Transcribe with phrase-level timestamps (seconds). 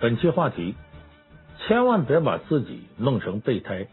[0.00, 0.76] 本期话题：
[1.58, 3.86] 千万别把自己弄成备胎。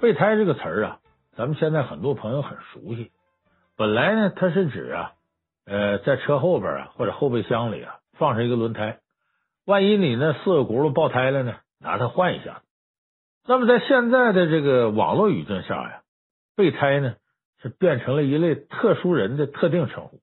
[0.00, 0.98] 备胎这个词儿啊，
[1.36, 3.12] 咱们现在很多朋友很熟悉。
[3.76, 5.12] 本来呢，它是指啊，
[5.64, 8.98] 呃，在车后边啊或者后备箱里啊放上一个轮胎，
[9.64, 12.62] 万一你那四个轱辘爆胎了呢，拿它换一下。
[13.46, 16.02] 那么在现在的这个网络语境下呀，
[16.56, 17.14] 备胎呢
[17.62, 20.18] 是变成了一类特殊人的特定称呼。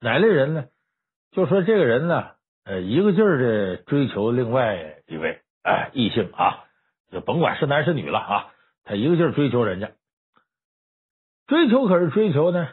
[0.00, 0.66] 哪类人呢？
[1.32, 2.37] 就说这个人呢。
[2.68, 6.64] 呃，一个劲儿的追求另外一位哎异性啊，
[7.10, 8.52] 就甭管是男是女了啊，
[8.84, 9.92] 他一个劲儿追求人家，
[11.46, 12.68] 追求可是追求呢，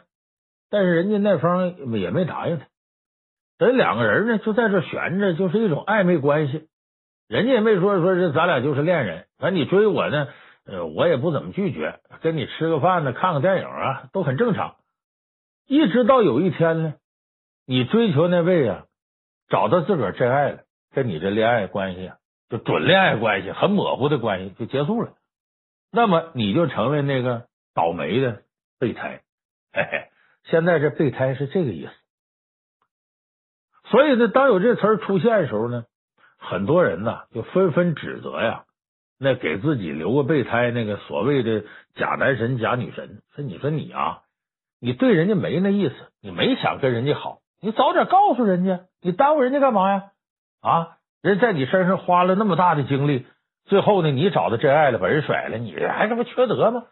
[0.68, 2.66] 但是人家那方也没答应他，
[3.56, 6.68] 人两个人呢就在这悬着，就是一种暧昧关系，
[7.26, 10.28] 人家也没说说这咱俩就是恋人，反正你追我呢，
[10.66, 14.76] 呃，我也不怎么拒绝，跟你吃个饭呢，看个电影啊，都很正常，
[15.66, 16.94] 一直到有一天呢，
[17.64, 18.85] 你追求那位啊。
[19.48, 20.58] 找到自个儿真爱了，
[20.92, 22.16] 跟你这恋爱关系啊，
[22.48, 25.12] 就准恋爱关系，很模糊的关系就结束了。
[25.92, 28.42] 那么你就成为那个倒霉的
[28.78, 29.22] 备胎。
[29.72, 30.08] 嘿嘿，
[30.44, 31.92] 现在这备胎是这个意思。
[33.88, 35.84] 所以呢，当有这词儿出现的时候呢，
[36.38, 38.64] 很多人呢就纷纷指责呀，
[39.16, 44.22] 那给自己留个备胎那个所谓的假男神假女神，说你说你啊，
[44.80, 47.38] 你对人家没那意思，你没想跟人家好。
[47.60, 50.10] 你早点告诉人家，你耽误人家干嘛呀？
[50.60, 53.24] 啊，人在你身上花了那么大的精力，
[53.66, 56.86] 最后呢，你找到真爱了，把人甩了，你还这不缺德吗？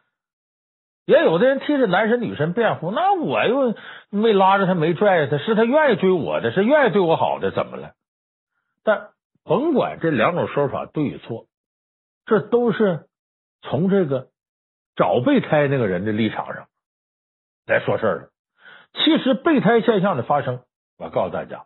[1.06, 3.74] 也有的人替这男神女神辩护，那我又
[4.10, 7.94] 没拉着他，没拽着他，是他愿意追我的，是愿意对我好的，怎么了？
[8.84, 9.08] 但
[9.42, 11.46] 甭管这两种说法对与错，
[12.26, 13.08] 这都是
[13.62, 14.28] 从这个
[14.94, 16.68] 找备胎那个人的立场上
[17.66, 18.30] 来说事儿的。
[18.92, 20.60] 其实备胎现象的发生，
[20.96, 21.64] 我告诉大家，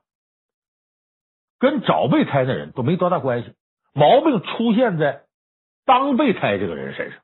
[1.58, 3.52] 跟找备胎的人都没多大关系，
[3.92, 5.22] 毛病出现在
[5.84, 7.20] 当备胎这个人身上。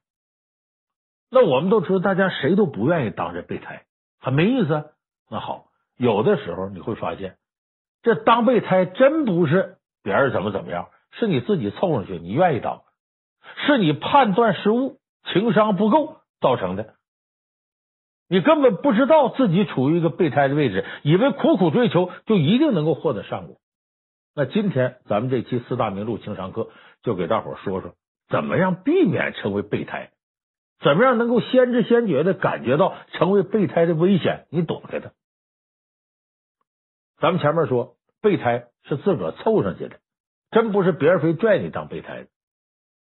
[1.31, 3.85] 那我们都知道，大家谁都不愿意当这备胎，
[4.21, 4.91] 很没意思。
[5.31, 7.37] 那好，有的时候你会发现，
[8.03, 12.83] 这当备胎真不是别人怎么怎么样，是你自己凑上去，你愿意当，
[13.67, 14.99] 是你判断失误、
[15.33, 16.95] 情商不够造成的。
[18.29, 23.57] 你根本不知道自己处于一个备胎的位置，以为苦苦追求就一定能够获得善果。
[24.37, 26.69] 那今天咱们这期四大名著情商课
[27.03, 27.95] 就给大伙说说，
[28.29, 30.11] 怎么样避免成为备胎，
[30.81, 35.13] 怎么样能够先知先觉的感觉到成为备胎的危险，你懂得的。
[37.19, 40.01] 咱们前面说，备胎是自个儿凑上去的，
[40.51, 42.27] 真不是别人非拽你当备胎。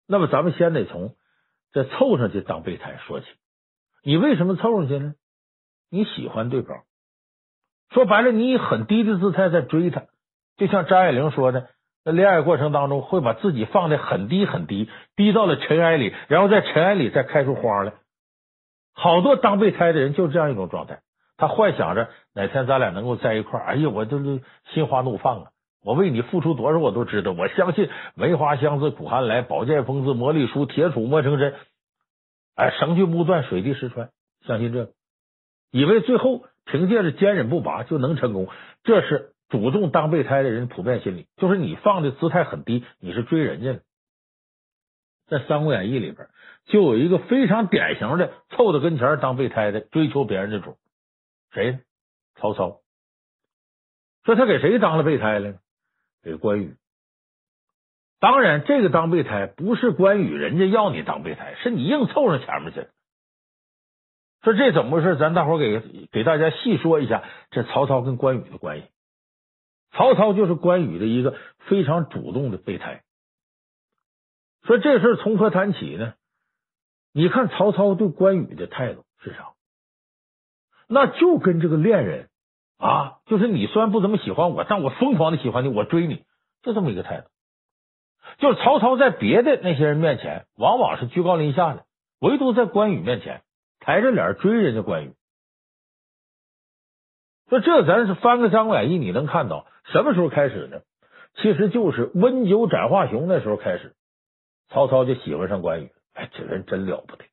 [0.06, 1.16] 那么咱们先得从
[1.72, 3.26] 这凑上去当备胎说起。
[4.04, 5.16] 你为什么凑上去呢？
[5.90, 6.84] 你喜欢对方，
[7.90, 10.06] 说白了，你以很低的姿态在追他，
[10.58, 11.70] 就像张爱玲说的，
[12.04, 17.94] 在恋爱过程当中会把自己放得很低很低，低到了尘埃里，然后在尘埃里再开出花来。
[18.94, 21.02] 好多当备胎的人就是这样一种状态，
[21.38, 24.42] 他幻想着哪天咱俩能够在一块儿，哎呀，我这是
[24.74, 25.52] 心花怒放啊！
[25.84, 31.54] 我为你付出多少我都知道，我相信梅花香自苦寒来，宝剑锋自磨砺出，铁杵磨成针。
[32.56, 34.10] 哎，绳锯木断，水滴石穿，
[34.48, 34.92] 相信这个，
[35.72, 38.48] 以为最后凭借着坚忍不拔就能成功，
[38.84, 41.28] 这是主动当备胎的人普遍心理。
[41.38, 43.82] 就是你放的姿态很低，你是追人家的。
[45.28, 46.28] 在《三国演义》里边，
[46.66, 50.78] 就有一个非常典型的凑到跟前当备胎的追求别人的主，
[51.52, 51.80] 谁？
[52.36, 52.80] 曹操。
[54.24, 55.58] 说他给谁当了备胎了呢？
[56.24, 56.76] 给关羽。
[58.20, 62.88] 当然，这个当备胎不是关羽，人家要你当备胎，是你硬凑上前面去。
[64.44, 65.18] 说这怎么回事？
[65.18, 68.88] 咱大伙给给大家细说一下这曹操跟关羽的关系。
[69.92, 71.36] 曹操就是关羽的一个
[71.68, 73.04] 非常主动的备胎。
[74.64, 76.14] 说这事从何谈起呢？
[77.14, 79.54] 你看曹操对关羽的态度是啥？
[80.88, 82.30] 那就跟这个恋人
[82.78, 86.24] 啊，就是你虽然不怎么喜欢我，但我疯狂的喜欢你，我追你，
[86.62, 87.28] 就这么一个态度。
[88.40, 91.86] 就是曹操在别的那些人面前，往往是居高临下的，
[92.20, 93.42] 唯独在关羽面前，
[93.80, 95.14] 抬着脸追人家关羽。
[97.50, 100.82] 说这咱是翻个《三国演义》，你能看到什么时候开始呢？
[101.36, 103.96] 其实就是温酒斩华雄那时候开始，
[104.70, 105.92] 曹操就喜欢上关羽。
[106.14, 107.26] 哎，这人真了不得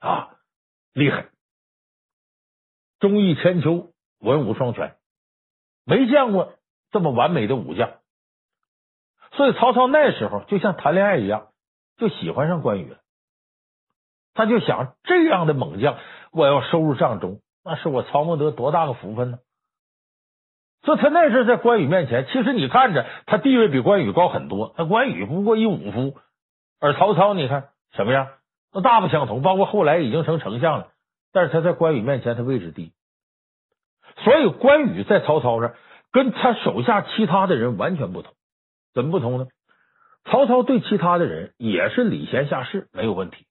[0.00, 0.36] 啊，
[0.92, 1.28] 厉害，
[3.00, 4.96] 忠义千秋，文武双全，
[5.84, 6.52] 没见过
[6.90, 7.94] 这么完美的武将。
[9.32, 11.48] 所以曹操那时候就像谈恋爱一样，
[11.96, 12.98] 就喜欢上关羽了。
[14.34, 15.98] 他就想，这样的猛将，
[16.30, 19.38] 我要收入帐中，那是我曹孟德多大个福分呢？
[20.82, 24.74] 所以他那时候在关羽面前，其实你看着他地位比关羽高很多。
[24.78, 26.16] 那关羽不过一武夫，
[26.80, 28.28] 而曹操你看什么样？
[28.72, 29.42] 那大不相同。
[29.42, 30.88] 包括后来已经成丞相了，
[31.32, 32.92] 但是他在关羽面前他位置低。
[34.24, 35.74] 所以关羽在曹操这
[36.12, 38.32] 跟他手下其他的人完全不同。
[38.94, 39.46] 怎么不同呢？
[40.24, 43.46] 曹操对其他的人也是礼贤下士，没有问题。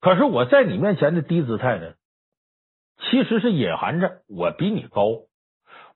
[0.00, 1.92] 可是我在你面前的低姿态呢，
[2.98, 5.22] 其实是隐含着我比你高。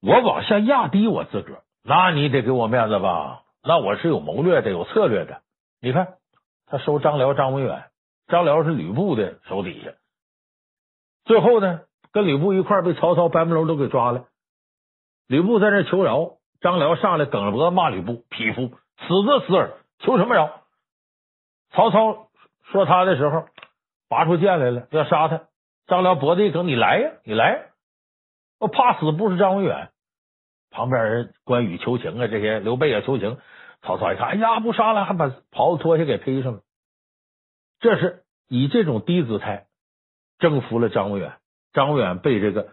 [0.07, 3.43] 我往下压低我自个儿，那你得给我面子吧？
[3.65, 5.43] 那我是有谋略的，有策略的。
[5.81, 6.15] 你看，
[6.67, 7.87] 他收张辽、张文远，
[8.29, 9.91] 张辽是吕布的手底下，
[11.25, 11.81] 最后呢，
[12.13, 14.27] 跟吕布一块被曹操白门楼都给抓了。
[15.27, 20.63] 吕布在那求饶，张辽上来梗着脖子骂吕布：“匹夫，死则死耳，求什么饶？”
[21.75, 22.29] 曹操
[22.71, 23.47] 说他的时候，
[24.09, 25.49] 拔出剑来了，要杀他。
[25.89, 27.71] 张辽脖子一梗：“你来呀，你来。”
[28.59, 29.91] 我怕死不是张文远，
[30.77, 33.39] 旁边人关羽求情啊，这些刘备啊求情。
[33.83, 36.61] 曹操一看，哎呀，不杀了，还把袍子脱下给披上了。
[37.81, 39.67] 这是以这种低姿态
[40.39, 41.35] 征服了张文远。
[41.73, 42.69] 张文远被这个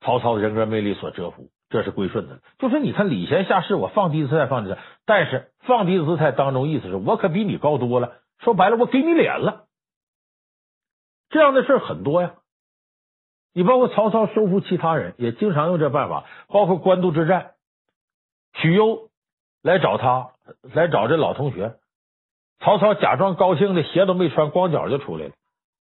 [0.00, 2.40] 曹操的人格魅力所折服，这是归顺的。
[2.58, 8.14] 就是你看礼贤下士，我放低姿态放低姿态，但是放低姿态当中意思是我可比你高多了。
[8.38, 9.66] 说白了，我给你脸了。
[11.28, 12.36] 这样的事很多呀。
[13.52, 16.24] 你包括曹操收服其他人，也经常用这办法。
[16.48, 17.52] 包括官渡之战，
[18.54, 19.08] 许攸
[19.62, 20.32] 来找他，
[20.74, 21.76] 来找这老同学。
[22.60, 25.32] 曹操假装高兴的鞋都没穿，光脚就出来了。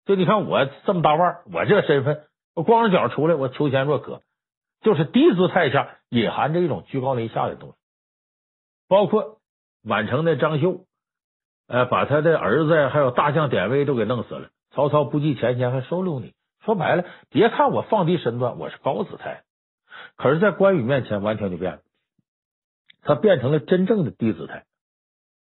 [0.05, 2.23] 就你看我这么大腕，我这身份，
[2.55, 4.21] 我光着脚出来，我求贤若渴，
[4.81, 7.75] 就是低姿态下隐含着一种居高临下的东西。
[8.87, 9.37] 包括
[9.83, 10.85] 宛城的张绣，
[11.67, 14.49] 呃，把他的儿子还有大将典韦都给弄死了。
[14.71, 16.33] 曹操不计前嫌，还收留你。
[16.65, 19.43] 说白了，别看我放低身段，我是高姿态，
[20.17, 21.79] 可是，在关羽面前完全就变了，
[23.01, 24.65] 他变成了真正的低姿态，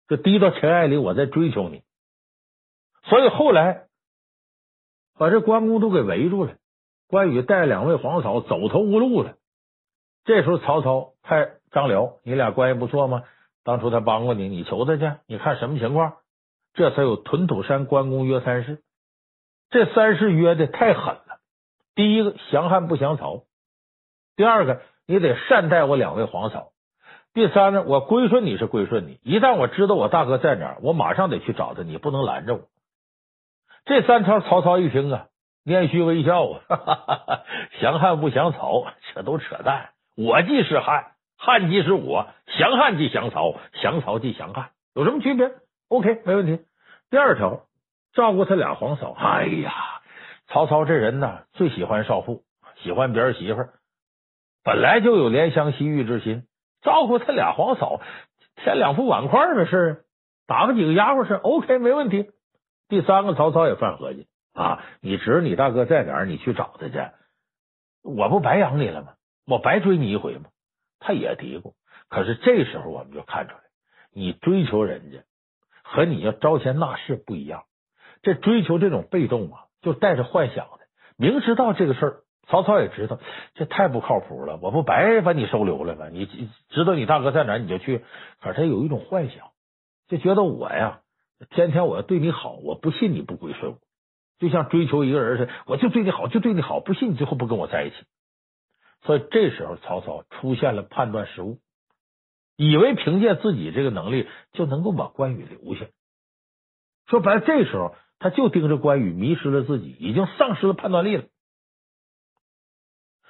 [0.07, 1.83] 就低到尘埃里，我在追求你。
[3.03, 3.87] 所以后来
[5.17, 6.55] 把这关公都给围住了，
[7.07, 9.35] 关羽带两位皇嫂走投无路了。
[10.23, 13.23] 这时候曹操派张辽，你俩关系不错吗？
[13.63, 16.13] 当初他帮过你，你求他去，你看什么情况？
[16.73, 18.81] 这才有屯土山关公约三事。
[19.71, 21.39] 这三世约的太狠了。
[21.95, 23.45] 第一个，降汉不降曹；
[24.35, 26.73] 第二个，你得善待我两位皇嫂；
[27.33, 32.61] 第三呢，我归顺你是归顺你，一旦我知道我大哥在哪儿，我马上得去找他，你不能拦着我。
[33.85, 35.27] 这三条，曹操一听啊，
[35.63, 37.43] 捻须微笑啊，哈哈哈哈，
[37.79, 39.91] 降汉不降曹，这都扯淡。
[40.17, 42.27] 我既是汉，汉即是我，
[42.57, 45.49] 降汉即降曹，降曹即降汉，有什么区别
[45.87, 46.59] ？OK，没问题。
[47.09, 47.61] 第二条。
[48.13, 49.73] 照顾他俩皇嫂，哎呀，
[50.47, 52.43] 曹操这人呢，最喜欢少妇，
[52.83, 53.73] 喜欢别人媳妇儿，
[54.63, 56.43] 本来就有怜香惜玉之心，
[56.81, 58.01] 照顾他俩皇嫂，
[58.55, 60.03] 添两副碗筷的事，
[60.45, 62.31] 打发几个丫鬟是 OK 没问题。
[62.89, 67.11] 第三个，曹操也犯合计啊，你侄你大哥在哪儿，你去找他去，
[68.03, 69.13] 我不白养你了吗？
[69.47, 70.49] 我白追你一回吗？
[70.99, 71.73] 他也嘀咕。
[72.09, 73.61] 可是这时候我们就看出来，
[74.11, 75.19] 你追求人家
[75.81, 77.63] 和你要招贤纳士不一样。
[78.21, 80.79] 这追求这种被动啊，就带着幻想的。
[81.17, 83.19] 明知道这个事儿，曹操也知道
[83.53, 84.57] 这太不靠谱了。
[84.61, 86.09] 我不白把你收留了吗？
[86.09, 86.25] 你
[86.69, 88.03] 知道你大哥在哪，你就去。
[88.41, 89.51] 可是他有一种幻想，
[90.07, 91.01] 就觉得我呀，
[91.49, 93.77] 天天我要对你好，我不信你不归顺我。
[94.39, 97.95] 就像追求一个人似的，我就对你好，就对你好，不信你最后不跟我在一起。
[99.03, 101.59] 所以这时候曹操出现了判断失误，
[102.55, 105.85] 以为凭借自己这个能力就能够把关羽留下。
[107.07, 107.95] 说白了，这时候。
[108.21, 111.23] 他就盯着关羽，迷失了自己，已经丧失了判断力了。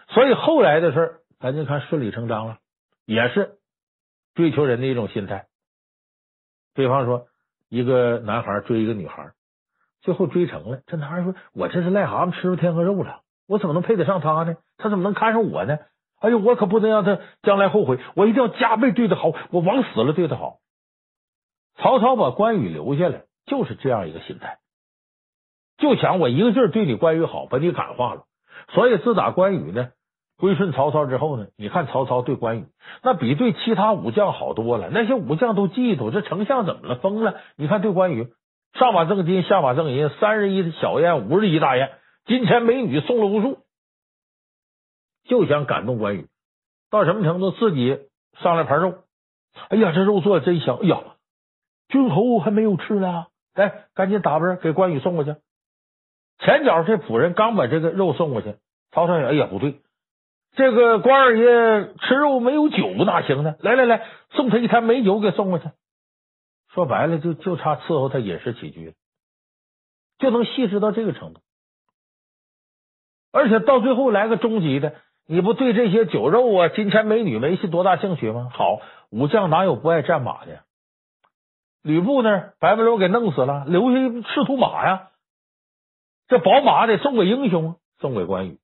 [0.09, 2.57] 所以后来的事儿，咱就看顺理成章了，
[3.05, 3.57] 也是
[4.35, 5.47] 追求人的一种心态。
[6.73, 7.27] 比方说，
[7.69, 9.31] 一个男孩追一个女孩，
[10.01, 14.57] 最后追成了，这男孩说：“我这是癞蛤蟆吃了天鹅肉了，我怎么能配得上她呢？
[14.77, 15.79] 她怎么能看上我呢？
[16.19, 20.59] 哎呦，我可不能让他将来后悔，我一定要加倍对他好，我往死了对他好。”
[21.79, 24.59] 曹操把关羽留下来，就是这样一个心态。
[25.81, 28.23] 就想我一个劲儿对你关羽好，把你感化了。
[28.69, 29.89] 所以自打关羽呢
[30.37, 32.65] 归顺曹操之后呢，你看曹操对关羽
[33.03, 34.89] 那比对其他武将好多了。
[34.91, 36.95] 那些武将都嫉妒，这丞相怎么了？
[36.95, 37.35] 疯了？
[37.57, 38.27] 你看对关羽，
[38.73, 41.91] 上马赠金，下马赠银，三十一小宴，五十一大宴，
[42.25, 43.59] 金钱美女送了无数，
[45.25, 46.27] 就想感动关羽。
[46.89, 47.51] 到什么程度？
[47.51, 47.99] 自己
[48.41, 48.95] 上来盘肉，
[49.69, 50.77] 哎呀，这肉做的真香！
[50.81, 51.01] 哎呀，
[51.87, 55.35] 君侯还没有吃呢，来，赶紧打包给关羽送过去。
[56.43, 58.55] 前脚这仆人刚把这个肉送过去，
[58.91, 59.79] 曹操说：“哎呀，不对，
[60.53, 63.55] 这个关二爷吃肉没有酒哪行呢？
[63.59, 65.65] 来来来，送他一坛美酒给送过去。
[66.73, 68.93] 说白了，就就差伺候他饮食起居了，
[70.17, 71.41] 就能细致到这个程度。
[73.31, 74.95] 而且到最后来个终极的，
[75.27, 78.49] 你不对这些酒肉啊、金钱美女没戏多大兴趣吗？
[78.51, 78.81] 好，
[79.11, 80.63] 武将哪有不爱战马的？
[81.83, 85.10] 吕布那儿白眉楼给弄死了，留下一赤兔马呀。
[86.31, 88.57] 这宝马得送给英雄啊，送给关羽。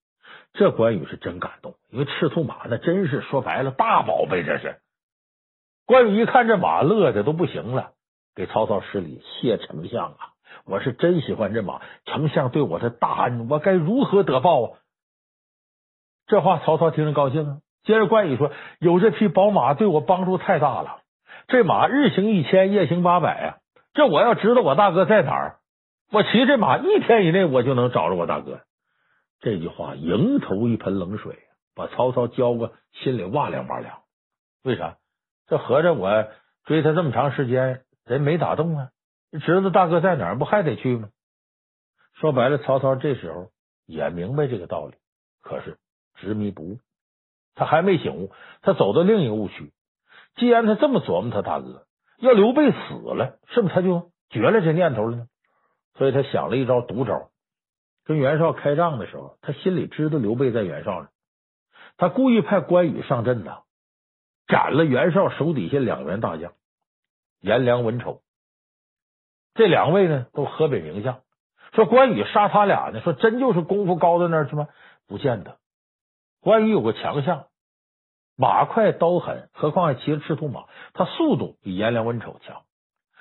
[0.53, 4.77] 这关羽是真感动，因为赤兔马那真是说白了大宝贝，这是。
[5.85, 7.91] 关羽一看这马，乐的都不行了，
[8.35, 10.31] 给曹操施礼，谢丞相啊，
[10.65, 14.79] 我是真喜欢这马，丞相对我的大恩，我该如何得报啊？
[16.25, 17.57] 这话曹操听着高兴啊。
[17.83, 21.01] 接着关羽说：“有这匹宝马，对我帮助太大了。
[21.49, 23.57] 这马日行一千，夜行八百啊！
[23.93, 25.57] 这我要知道我大哥在哪儿，
[26.11, 28.61] 我骑这马一天以内，我就能找着我大哥。”
[29.39, 31.37] 这句话迎头一盆冷水，
[31.75, 33.99] 把曹操浇个心里哇凉哇凉。
[34.63, 34.97] 为啥？
[35.47, 36.27] 这合着我
[36.65, 38.89] 追他这么长时间，人没打动啊？
[39.45, 41.09] 知道大哥在哪儿，不还得去吗？
[42.15, 43.49] 说白了，曹操这时候
[43.85, 44.95] 也明白这个道理，
[45.41, 45.77] 可是
[46.15, 46.79] 执迷不悟，
[47.53, 48.31] 他还没醒悟。
[48.61, 49.71] 他走到另一个误区。
[50.35, 51.85] 既然他这么琢磨他大哥，
[52.19, 55.27] 要刘备死了，是不是他就绝了这念头了呢？
[55.97, 57.29] 所以他想了一招毒招。
[58.05, 61.09] 跟袁绍开仗的时候，他心里知道刘备在袁绍呢，
[61.97, 63.63] 他故意派关羽上阵的，
[64.47, 66.53] 斩了袁绍手底下两员大将
[67.41, 68.21] 颜良、文丑。
[69.55, 71.21] 这两位呢都河北名将。
[71.73, 74.67] 说关羽杀他俩呢，说真就是功夫高到那儿去吗？
[75.05, 75.57] 不见得。
[76.39, 77.47] 关羽有个强项，
[78.37, 82.61] 马快刀狠，何况还骑着赤兔马，他速度比颜良、文丑强。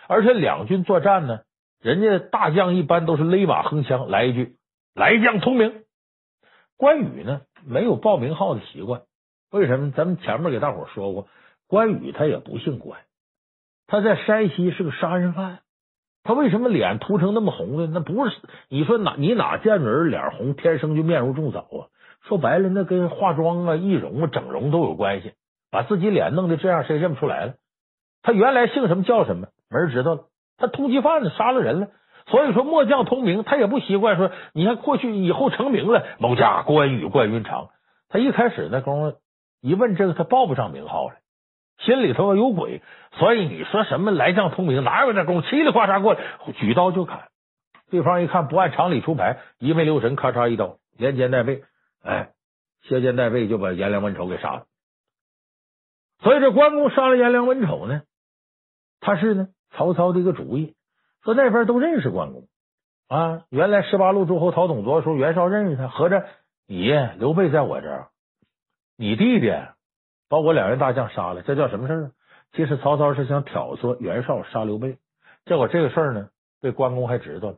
[0.06, 1.40] 而且两军作战呢，
[1.80, 4.56] 人家大将一般都是勒马横枪来一句。
[4.94, 5.84] 来将通明，
[6.78, 9.02] 关羽呢没有报名号的习惯。
[9.50, 9.90] 为什么？
[9.90, 11.28] 咱们前面给大伙说过，
[11.68, 13.00] 关羽他也不姓关，
[13.86, 15.60] 他在山西是个杀人犯。
[16.22, 17.90] 他为什么脸涂成那么红呢？
[17.92, 18.34] 那不是
[18.68, 21.92] 你说哪你哪见着人脸红，天生就面如重枣啊？
[22.22, 25.34] 说白了，那跟化妆啊、易容啊、整容都有关系。
[25.70, 27.54] 把自己脸弄得这样，谁认不出来了？
[28.22, 30.24] 他原来姓什么叫什么，没人知道了。
[30.58, 31.88] 他通缉犯呢，杀了人了。
[32.28, 34.32] 所以说，末将通明，他也不习惯说。
[34.52, 37.68] 你看，过去以后成名了，某家关羽关云长。
[38.08, 39.18] 他一开始那功夫
[39.60, 41.16] 一问这个，他报不上名号来，
[41.78, 42.82] 心里头有鬼。
[43.12, 45.46] 所以你说什么来将通明，哪有那功夫？
[45.46, 46.20] 嘁里呱嚓过来，
[46.54, 47.28] 举刀就砍。
[47.88, 51.62] 对方一看不按常理出牌，一没留神，咔嚓一刀，连肩带背，
[52.02, 52.30] 哎，
[52.82, 54.64] 削肩带背就把颜良、文丑给杀了。
[56.20, 58.02] 所以这关公杀了颜良、文丑呢，
[59.00, 60.74] 他是呢曹操的一个主意。
[61.22, 62.44] 说那边都认识关公
[63.08, 65.88] 啊，原来十八路诸侯讨董卓的时候，袁绍认识他。
[65.88, 66.24] 合着
[66.66, 68.08] 你刘备在我这儿，
[68.96, 69.52] 你弟弟
[70.28, 72.10] 把我两员大将杀了，这叫什么事儿？
[72.52, 74.98] 其实曹操是想挑唆袁绍杀刘备。
[75.44, 76.28] 结果这个事儿呢，
[76.60, 77.56] 被关公还知道了。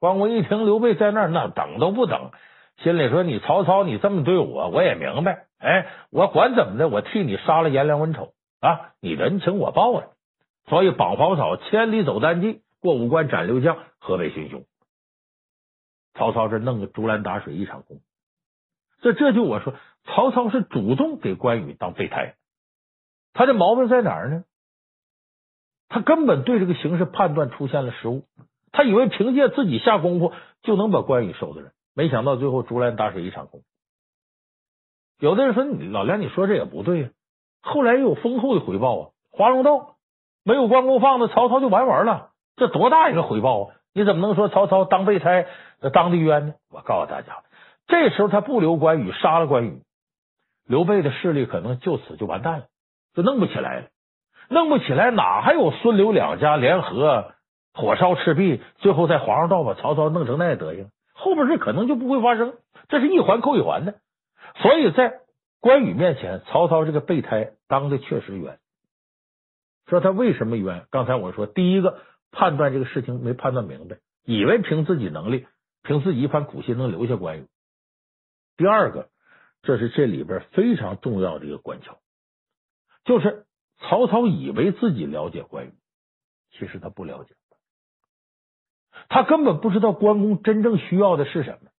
[0.00, 2.30] 关公一听刘备在那儿，那等都不等，
[2.82, 5.46] 心里说：“你曹操，你这么对我，我也明白。
[5.58, 10.06] 哎，我管怎么的，我替你杀了颜良、文丑啊，你人情我报啊。
[10.66, 14.66] 所以绑黄草，千里走单骑。”过五关斩六将，河北寻雄。
[16.12, 18.02] 曹操这弄个竹篮打水一场空，
[19.00, 19.72] 这这就我说，
[20.04, 22.34] 曹操是主动给关羽当备胎。
[23.32, 24.44] 他的毛病在哪儿呢？
[25.88, 28.26] 他根本对这个形势判断出现了失误，
[28.70, 33.62] 他以为凭借自己下功夫就能把关羽收的人，没想到最后竹篮打水一场空。
[35.18, 37.10] 有的人说：“老梁，你说这也不对呀。”
[37.62, 39.93] 后来又有丰厚的回报啊，华容道
[40.44, 42.28] 没有关公放的，曹操就完完了。
[42.56, 43.74] 这多大一个回报啊！
[43.94, 45.46] 你怎么能说曹操当备胎
[45.92, 46.54] 当的冤呢？
[46.70, 47.42] 我告诉大家，
[47.86, 49.82] 这时候他不留关羽，杀了关羽，
[50.66, 52.64] 刘备的势力可能就此就完蛋了，
[53.14, 53.86] 就弄不起来了。
[54.50, 57.32] 弄不起来，哪还有孙刘两家联合
[57.72, 60.88] 火烧赤壁，最后在华容道把曹操弄成那德行？
[61.14, 62.54] 后边这可能就不会发生。
[62.88, 63.94] 这是一环扣一环的，
[64.56, 65.20] 所以在
[65.60, 68.58] 关羽面前，曹操这个备胎当的确实冤。
[69.86, 70.86] 说他为什么冤？
[70.90, 72.00] 刚才我说第一个。
[72.36, 75.46] 判断这个事情没判断明白，以为凭自己能力，
[75.84, 77.46] 凭自己一番苦心能留下关羽。
[78.56, 79.08] 第二个，
[79.62, 81.98] 这是这里边非常重要的一个关窍，
[83.04, 83.46] 就是
[83.78, 85.74] 曹操以为自己了解关羽，
[86.50, 87.36] 其实他不了解，
[89.08, 91.70] 他根本不知道关公真正需要的是什么。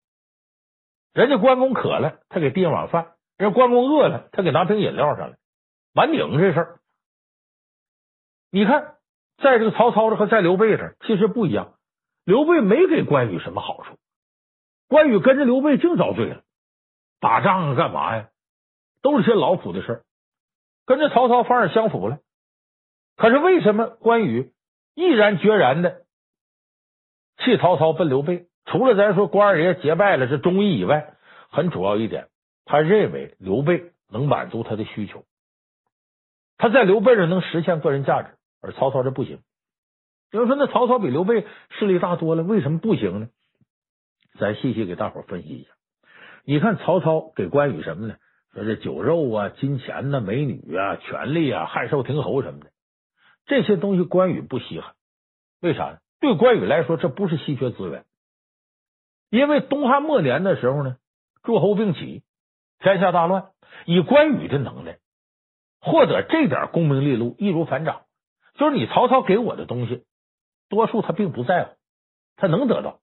[1.15, 3.07] 人家关公渴了，他给递上碗饭；
[3.39, 5.37] 人家关公饿了，他给拿瓶饮料上来。
[5.95, 6.81] 完顶这事儿，
[8.55, 8.95] 你看。
[9.43, 11.75] 在这个曹操这和在刘备这其实不一样，
[12.25, 13.99] 刘备没给关羽什么好处，
[14.87, 16.43] 关羽跟着刘备净遭罪了，
[17.19, 18.29] 打仗啊干嘛呀？
[19.03, 20.03] 都是些劳苦的事儿，
[20.87, 22.21] 跟着曹操反而相符了。
[23.17, 24.53] 可是为什么关羽
[24.95, 26.05] 毅然决然的
[27.39, 28.47] 弃曹操奔刘备？
[28.67, 31.15] 除了咱说关二爷结拜了是忠义以外，
[31.51, 32.29] 很主要一点，
[32.65, 35.25] 他认为刘备能满足他的需求，
[36.57, 39.41] 他在刘备这能实现个人价值，而曹操这不行。
[40.31, 41.47] 有人说，那曹操比刘备
[41.79, 43.29] 势力大多了，为什么不行呢？
[44.39, 45.71] 咱细细给大伙分析一下。
[46.45, 48.17] 你看曹操给关羽什么呢？
[48.55, 52.71] 说这酒肉啊、金钱呐、美女啊、权力啊、汉寿亭侯什么的，
[53.47, 54.95] 这些东西关羽不稀罕。
[55.61, 55.99] 为啥呢？
[56.21, 58.05] 对关羽来说，这不是稀缺资源。
[59.29, 60.97] 因为东汉末年的时候呢，
[61.43, 62.23] 诸侯并起，
[62.79, 63.51] 天下大乱，
[63.85, 64.99] 以关羽的能耐，
[65.81, 68.03] 获得这点功名利禄易如反掌。
[68.55, 70.05] 就是你曹操给我的东西，
[70.69, 71.77] 多数他并不在乎，
[72.37, 73.01] 他能得到。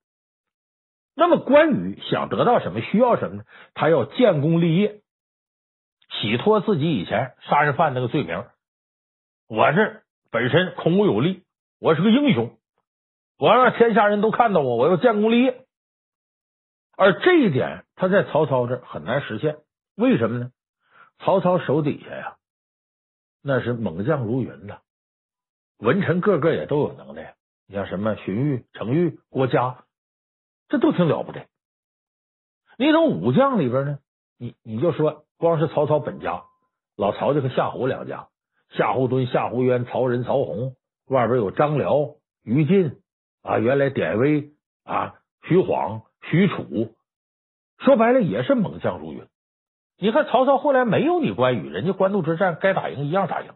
[1.13, 3.43] 那么关羽想得到什么，需要什么呢？
[3.73, 5.01] 他要建功立业，
[6.09, 8.45] 洗脱自己以前杀人犯那个罪名。
[9.47, 11.43] 我这本身孔武有力，
[11.79, 12.57] 我是个英雄，
[13.37, 15.65] 我要让天下人都看到我，我要建功立业。
[16.95, 19.57] 而这一点，他在曹操这很难实现。
[19.95, 20.51] 为什么呢？
[21.19, 22.37] 曹操手底下呀，
[23.43, 24.79] 那是猛将如云呐，
[25.81, 27.35] 文臣个个也都有能耐。
[27.67, 29.83] 你像什么荀彧、程昱、郭嘉，
[30.69, 31.47] 这都挺了不得。
[32.77, 33.99] 你等武将里边呢，
[34.37, 36.43] 你你就说，光是曹操本家，
[36.95, 38.27] 老曹家和夏侯两家，
[38.69, 40.75] 夏侯惇、夏侯渊、曹仁、曹洪，
[41.07, 43.01] 外边有张辽、于禁
[43.41, 44.51] 啊，原来典韦
[44.83, 46.03] 啊，徐晃。
[46.29, 46.93] 许褚
[47.79, 49.25] 说白了也是猛将如云。
[49.97, 53.51] 你看曹操后来没有你关羽，人家官渡之战该打赢一样打赢。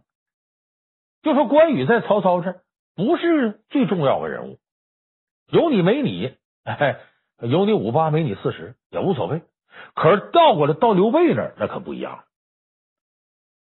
[1.26, 2.62] 就说关羽在曹操这
[2.96, 4.60] 不是最重要的人物，
[5.50, 7.00] 有你没你，哎，
[7.42, 9.42] 有你五八没你四十也无所谓。
[9.94, 12.24] 可是倒过来到刘备那儿那可不一样，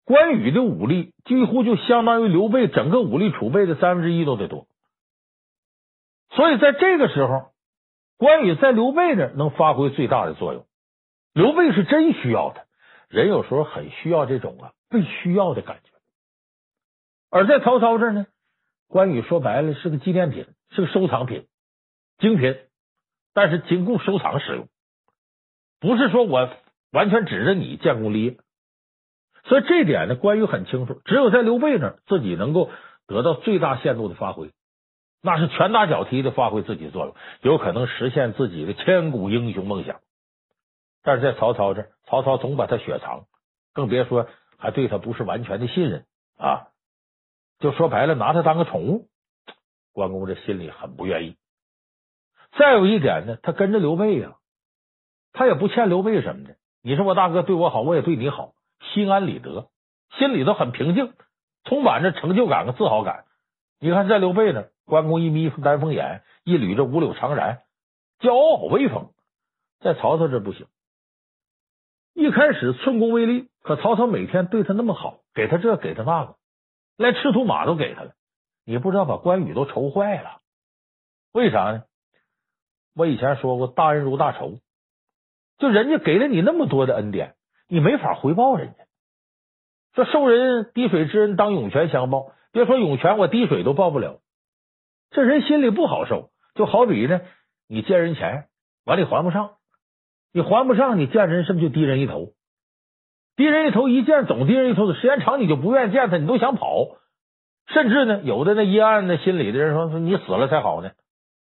[0.06, 4.68] 关羽的武力几乎就相当于刘备整个武力储备的三分之一都得多。
[6.30, 7.54] 所以在这个时候。
[8.18, 10.66] 关羽在刘备那能发挥最大的作用，
[11.34, 12.64] 刘备是真需要他，
[13.10, 15.92] 人有时候很需要这种啊被需要的感觉。
[17.36, 18.28] 而在曹操这儿呢，
[18.88, 21.48] 关羽说白了是个纪念品，是个收藏品，
[22.18, 22.56] 精品，
[23.34, 24.70] 但是仅供收藏使用，
[25.82, 26.50] 不是说我
[26.94, 28.38] 完全指着你建功立业。
[29.44, 32.72] 所以这点呢，关羽很清楚，只有在刘备那儿自己能够
[33.06, 34.52] 得到最大限度的发挥。
[35.22, 40.00] 那是拳打脚踢的发挥自己作用，有可能实现自己的千古英雄梦想。
[41.04, 43.26] 但是在曹操这儿，曹操总把他雪藏，
[43.74, 46.06] 更别说还对他不是完全的信任
[46.38, 46.70] 啊！
[47.60, 49.08] 就说白了，拿他当个宠物，
[49.94, 51.38] 关公这心里很不愿意。
[52.58, 54.36] 再有一点呢，他跟着刘备呀，
[55.34, 56.56] 他也不欠刘备什么的。
[56.82, 58.54] 你说我大哥对我好，我也对你好，
[58.94, 59.70] 心安理得，
[60.18, 61.14] 心里头很平静，
[61.64, 63.26] 充满着成就感和自豪感。
[63.80, 64.68] 你看，在刘备那。
[64.88, 67.58] 关公一眯丹凤眼，一捋着五柳长髯，
[68.20, 69.10] 骄傲威风。
[69.80, 70.68] 在曹操这不行，
[72.14, 76.36] 一开始寸功未立，可曹操每天对他那么好，给他这给他那个，
[76.98, 78.14] 连赤兔马都给他了。
[78.66, 80.40] 你不知道把关羽都愁坏了。
[81.32, 81.84] 为啥呢？
[82.96, 84.60] 我以前说过，大恩如大仇，
[85.58, 87.36] 就人家给了你那么多的恩典，
[87.68, 88.86] 你没法回报人家。
[89.94, 92.32] 说受人滴水之恩，当涌泉相报。
[92.52, 94.22] 别说涌泉，我滴水都报不了。
[95.12, 97.22] 这人心里不好受，就好比呢，
[97.68, 98.48] 你借人钱，
[98.86, 99.58] 完了还不上，
[100.32, 102.34] 你还不上，你见人是不是就低人一头？
[103.36, 106.88] 低人一头一见总低人一头的时间长，你就不愿意见他，你都想跑。
[107.68, 110.92] 甚至呢，有的那阴暗的心里的人说说你死了才好呢，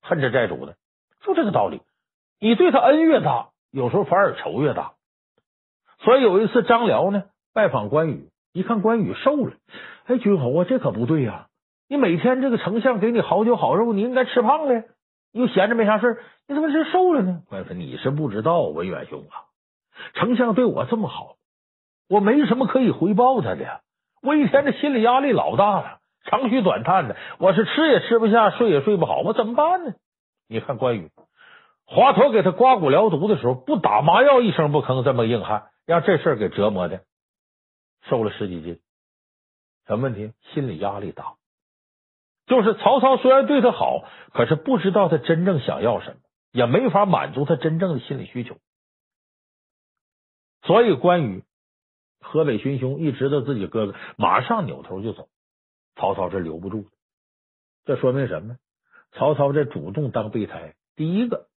[0.01, 0.75] 恨着债主的，
[1.23, 1.81] 就这个道理。
[2.39, 4.91] 你对他恩越大，有时候反而仇越大。
[5.99, 7.23] 所以有一次张辽呢
[7.53, 9.53] 拜访关羽，一看关羽瘦了，
[10.05, 11.47] 哎，君侯啊，这可不对呀。
[11.87, 14.83] 你每天这个丞相给你好酒好肉，你应该吃胖了，
[15.31, 17.41] 又闲着没啥事，你怎么是瘦了呢？
[17.49, 19.49] 关羽说：“你是不知道，文远兄啊，
[20.13, 21.35] 丞相对我这么好，
[22.09, 23.81] 我没什么可以回报他的呀，
[24.21, 29.93] 我一天这心理压力老大了，长吁短叹的，我是吃也吃不下，睡也睡不好，我怎么办呢？
[30.47, 31.11] 你看关羽，
[31.85, 37.03] 华佗给他刮骨疗毒的时候，不打麻药一声不吭，这么硬汉，让这事儿给折磨的，
[38.09, 38.79] 瘦了十几斤，
[39.85, 40.33] 什么问题？
[40.53, 41.35] 心理压力大。”
[42.47, 46.15] 就是曹操虽然对他好，可是不知道他真正想要什么，
[46.51, 48.57] 也没法满足他真正的心理需求。
[50.63, 51.43] 所以关羽
[52.19, 55.29] 河北寻兄一知道自己哥哥，马上扭头就走。
[55.95, 56.87] 曹操这留不住，
[57.83, 58.57] 这说明什么？
[59.11, 61.47] 曹操这主动当备胎，第一个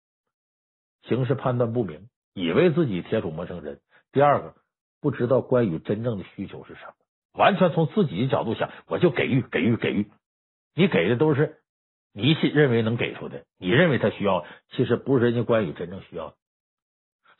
[1.02, 3.76] 形势判断不明，以为自己铁杵磨成针；
[4.10, 4.54] 第二个
[5.00, 6.94] 不知道关羽真正的需求是什么，
[7.34, 10.10] 完全从自己的角度想，我就给予给予给予，
[10.74, 11.60] 你给的都是
[12.12, 16.36] 你认为能给出的，你认为他需要，其实不是人家关羽真正需要的。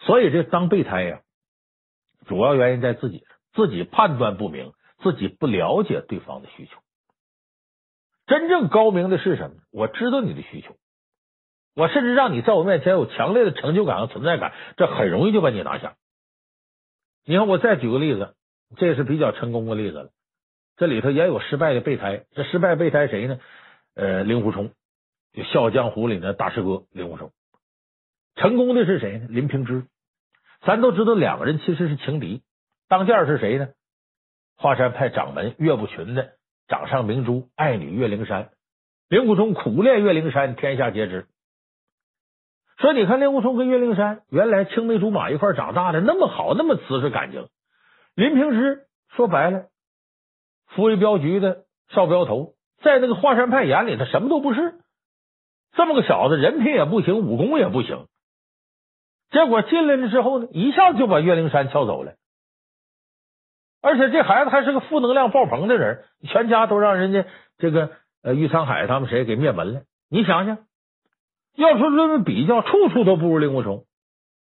[0.00, 1.22] 所以这当备胎呀，
[2.26, 6.78] 主要原因在自己，自己判断不明，自己不了解对方的需求。
[8.26, 9.56] 真正高明的是什么？
[9.72, 10.76] 我知道你的需求，
[11.74, 15.96] 我甚至让你在我面前有强烈的成就感和存在感，这很容易就把你拿下。
[17.24, 18.34] 你看，我再举个例子，
[18.76, 20.10] 这是比较成功的例子了。
[20.76, 23.38] 这里头也有失败的备胎，这失败备胎谁呢？
[23.94, 24.72] 呃，令狐冲，
[25.32, 27.30] 就《笑傲江湖》里的大师哥令狐冲。
[28.36, 29.26] 成功的是谁呢？
[29.28, 29.84] 林平之。
[30.64, 32.42] 咱都知道两个人其实是情敌，
[32.88, 33.68] 当间是谁呢？
[34.56, 36.34] 华山派掌门岳不群的
[36.68, 38.50] 掌上明珠爱女岳灵珊。
[39.08, 41.26] 令狐冲苦练岳灵珊，天下皆知。
[42.78, 47.48] 所以你看，令狐冲跟岳灵珊原来青梅竹马一块长大的，那么好，那么瓷实感情。
[48.14, 49.66] 林平之说白了，
[50.68, 54.80] 扶危镖局的少镖头，在那个华山派眼里，他什么都不是。
[55.72, 58.06] 这么个小子，人品也不行，武功也不行。
[59.32, 62.14] 结果进来了之后呢，一下就把岳灵珊撬走了，
[63.80, 67.26] 而且这孩子还是个负能量爆棚的人，全家都让人家
[67.58, 67.92] 这个
[68.22, 69.82] 呃于沧海他们谁给灭门了。
[70.08, 70.58] 你想想，
[71.54, 73.86] 要说论论比较，处处都不如令狐冲。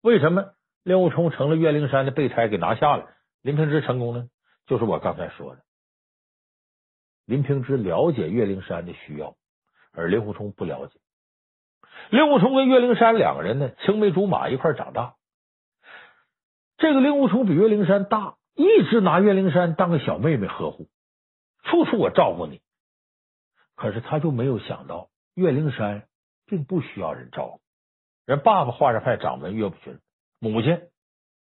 [0.02, 0.50] 为什么
[0.82, 3.06] 令狐冲成了岳灵珊的备胎给拿下了？
[3.42, 4.28] 林平之成功呢？
[4.66, 5.62] 就是我刚才说的，
[7.26, 9.36] 林平之了解岳灵珊的需要，
[9.92, 10.98] 而令狐冲不了解。
[12.10, 15.14] 令狐冲跟岳灵珊两个人呢，青梅竹马一块长大。
[16.76, 20.88] 这个令狐冲比岳灵珊大，一直拿岳灵珊当个小妹妹呵护，
[21.62, 22.60] 处处我照顾你。
[23.76, 26.06] 可是他就没有想到，岳灵珊
[26.46, 27.60] 并不需要人照顾。
[28.26, 29.98] 人爸爸华山派掌门岳不群，
[30.38, 30.80] 母亲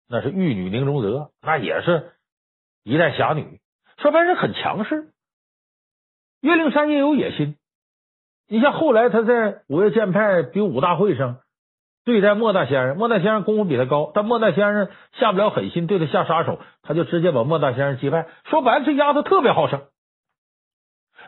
[0.08, 2.12] 那是玉女宁荣泽，那也是
[2.82, 3.60] 一代侠女，
[3.98, 5.12] 说白了很强势。
[6.40, 7.56] 岳灵珊也有野心。
[8.52, 11.38] 你像后来他在五岳剑派比武大会上
[12.04, 18.26] 对待莫大先生，莫大先生功夫比他高，但莫大先生下不了狠心对他下杀手，他就直接把莫大先生击败。
[18.46, 19.82] 说白了，这丫头特别好胜，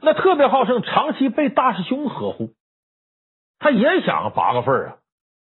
[0.01, 2.55] 那特别好胜，长期被大师兄呵护，
[3.61, 4.97] 他也想拔个份啊。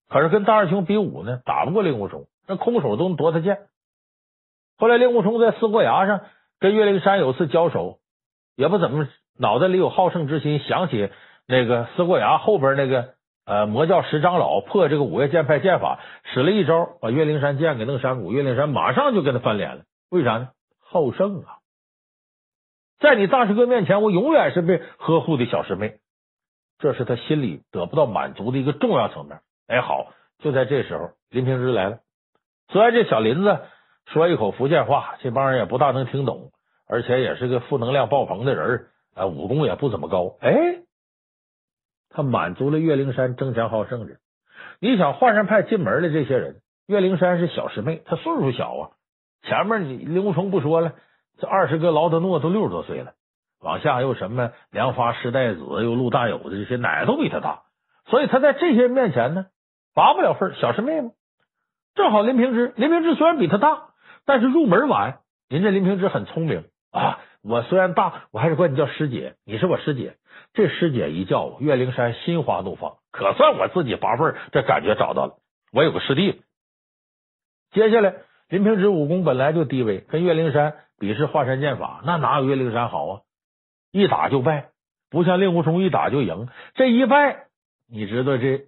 [0.09, 3.59] 可是跟大师兄比武呢，打不过令狐冲，那空手都能夺他剑。
[4.79, 6.21] 后来令狐冲在四过崖上
[6.59, 7.99] 跟岳灵珊有次交手，
[8.55, 11.11] 也不怎么脑袋里有好胜之心，想起。
[11.51, 19.81] 那个四过崖后边那个呃魔教十长老破这个五岳剑派剑法，使了一招，把岳灵珊剑给弄山谷，岳灵珊马上就跟他翻脸了。
[20.11, 20.49] 为啥呢？
[20.79, 21.57] 好胜啊！
[22.99, 25.95] 在你大师哥面前，我永远是被呵护的小师妹，
[26.77, 29.39] 这是他心里得不到满足的一个重要层面。
[29.67, 31.97] 哎，好，就在这时候，林平之来了。
[32.67, 33.61] 虽然这小林子
[34.05, 36.51] 说一口福建话，这帮人也不大能听懂，
[36.87, 38.85] 而且也是个负能量爆棚的人，
[39.15, 40.35] 呃，武功也不怎么高。
[40.41, 40.83] 哎。
[42.09, 44.15] 他满足了岳灵珊争强好胜的。
[44.79, 48.89] 你想华山派进门的这些人，岳灵珊是小师妹，她岁数小啊。
[49.43, 50.93] 前面你令狐冲不说了，
[51.37, 53.13] 这二十个劳德诺都六十多岁了，
[53.61, 57.61] 往下又什么梁发、施代子，又陆大有的这些，哪都比他大。
[58.05, 59.45] 所以他在这些人面前呢，
[59.93, 61.11] 拔不了份小师妹嘛。
[61.95, 63.89] 正好林平之，林平之虽然比他大，
[64.25, 65.19] 但是入门晚。
[65.49, 67.19] 人家林平之很聪明啊。
[67.41, 70.15] 我虽然大，我还是管你叫师姐，你是我师姐。
[70.59, 75.37] 这师姐一叫，岳灵珊心花怒放，可算我自己拔份这感觉找到了。
[75.71, 76.41] 我有个师弟。
[77.71, 78.15] 接下来，
[78.49, 83.21] 林平之武功本来就低微，跟岳灵珊比试华山剑法，那哪有岳灵珊好啊？
[83.93, 84.71] 一打就败，
[85.09, 86.49] 不像令狐冲一打就赢。
[86.75, 87.45] 这一败，
[87.89, 88.65] 你知道这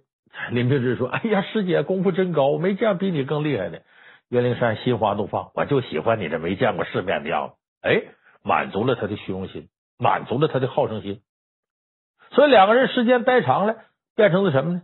[0.48, 3.82] 林平之说：“哎呀，师姐功夫真高，没见比你更厉害的。”
[4.30, 7.54] 岳灵珊心花怒放，我就喜欢你这没见过世面的样子。
[7.82, 8.02] 哎。
[8.44, 11.20] 满足了他的虚荣心，满足了他的好胜心，
[12.32, 13.76] 所以两个人时间待长了，
[14.16, 14.82] 变成了什么呢？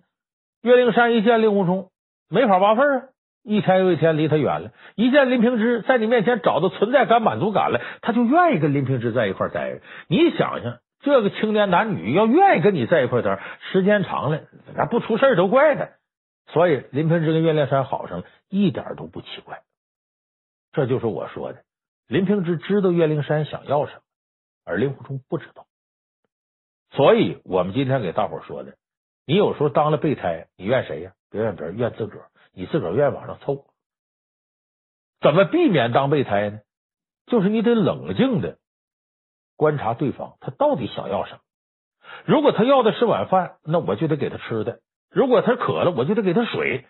[0.63, 1.91] 岳灵珊一见令狐冲，
[2.29, 3.09] 没法挖份啊，
[3.43, 4.73] 一天又一天离他远了。
[4.97, 9.81] 一见林平之在你面前找到存在感、满足感了，他就愿意跟林平之在一块待着。
[10.09, 13.41] 你想想，这个青年男女要愿意跟你在一块待，
[13.73, 14.41] 时间长了，
[14.75, 15.89] 那不出事都怪他。
[16.53, 19.61] 所以林平之跟岳灵珊好上了，一点都不奇怪。
[20.73, 21.61] 这就是我说的。
[22.09, 24.01] 林平之知道岳灵珊想要什么，
[24.65, 25.68] 而令狐冲不知道。
[26.91, 28.75] 所以，我们今天给大伙说的，
[29.27, 31.13] 你有时候当了备胎，你怨谁呀？
[31.31, 32.27] 别怨别人，怨自个儿。
[32.53, 33.67] 你自个儿愿意往上凑。
[35.21, 36.61] 怎么避免当备胎呢？
[37.27, 38.59] 就是你得冷静的
[39.57, 41.41] 观察对方，他到底想要什么。
[42.25, 44.79] 如果他要的是碗饭，那我就得给他吃的；
[45.11, 46.87] 如果他渴了，我就得给他水。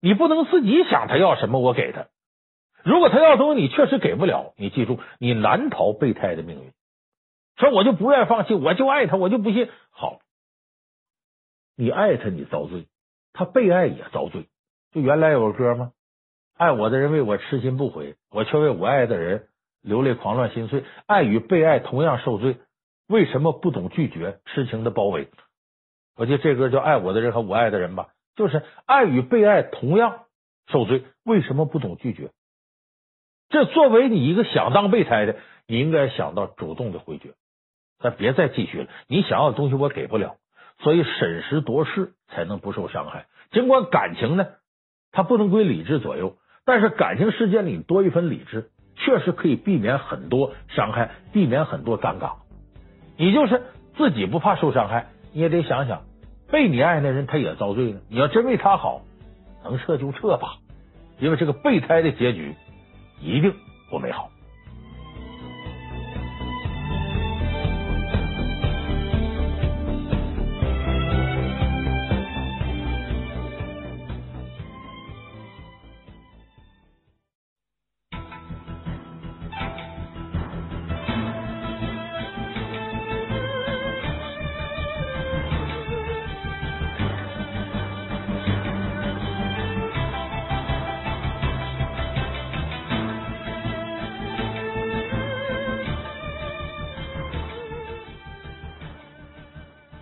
[0.00, 2.06] 你不能自己想他要什么，我给他。
[2.84, 6.72] 如果他要东西你确实给不了，你记住，你难逃备胎的命运。
[7.58, 9.68] 说我就不愿意放弃，我就爱他，我就不信。
[9.90, 10.20] 好，
[11.76, 12.86] 你爱他，你遭罪；
[13.32, 14.46] 他被爱也遭罪。
[14.92, 15.92] 就原来有个歌吗？
[16.56, 19.48] 爱我的人为我痴心不悔，我却为我爱的人
[19.82, 20.84] 流泪狂乱心碎。
[21.06, 22.56] 爱与被爱同样受罪，
[23.06, 25.28] 为什么不懂拒绝痴情的包围？
[26.16, 30.26] 我记得这歌叫《爱我的人和我爱的人》吧，就是爱与被爱同样
[30.66, 32.30] 受罪，为什么不懂拒绝？
[33.48, 37.34] 这作为你一个想当备胎的，你应该想到主动的回绝，
[38.00, 38.86] 但别再继续了。
[39.06, 40.36] 你想要的东西我给不了，
[40.80, 43.26] 所以审时度势才能不受伤害。
[43.50, 44.46] 尽管感情呢，
[45.12, 52.32] 它不能归理智左右，但是感情世界里多一分理智，确实可以避免很多伤害，避免很多尴尬。
[53.16, 53.62] 你就是
[53.96, 56.02] 自己不怕受伤害，你也得想想，
[56.50, 58.00] 被你爱的人他也遭罪了。
[58.08, 59.02] 你要真为他好，
[59.64, 60.58] 能撤就撤吧，
[61.18, 62.54] 因为这个备胎的结局。
[63.20, 63.52] 一定
[63.90, 64.30] 不美好。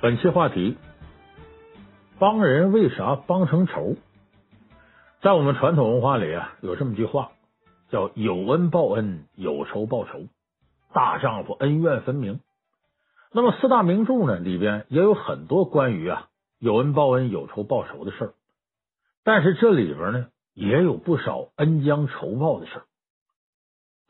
[0.06, 0.76] 本期话题：
[2.20, 3.96] 帮人为啥帮成仇？
[5.20, 7.32] 在我们传统文化里啊，有这么句话，
[7.90, 10.20] 叫“有恩报恩，有仇报仇”。
[10.94, 12.38] 大丈夫恩怨分明。
[13.32, 16.28] 那么四大名著呢，里边也有很多关于啊
[16.60, 18.34] 有恩报恩、有仇报仇的事儿。
[19.24, 22.82] 但是这里边呢，也有不少恩将仇报的事儿。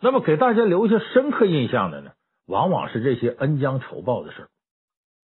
[0.02, 2.10] 那么给大家留下深刻印象的呢，
[2.46, 4.48] 往往是这些恩将仇报的事儿。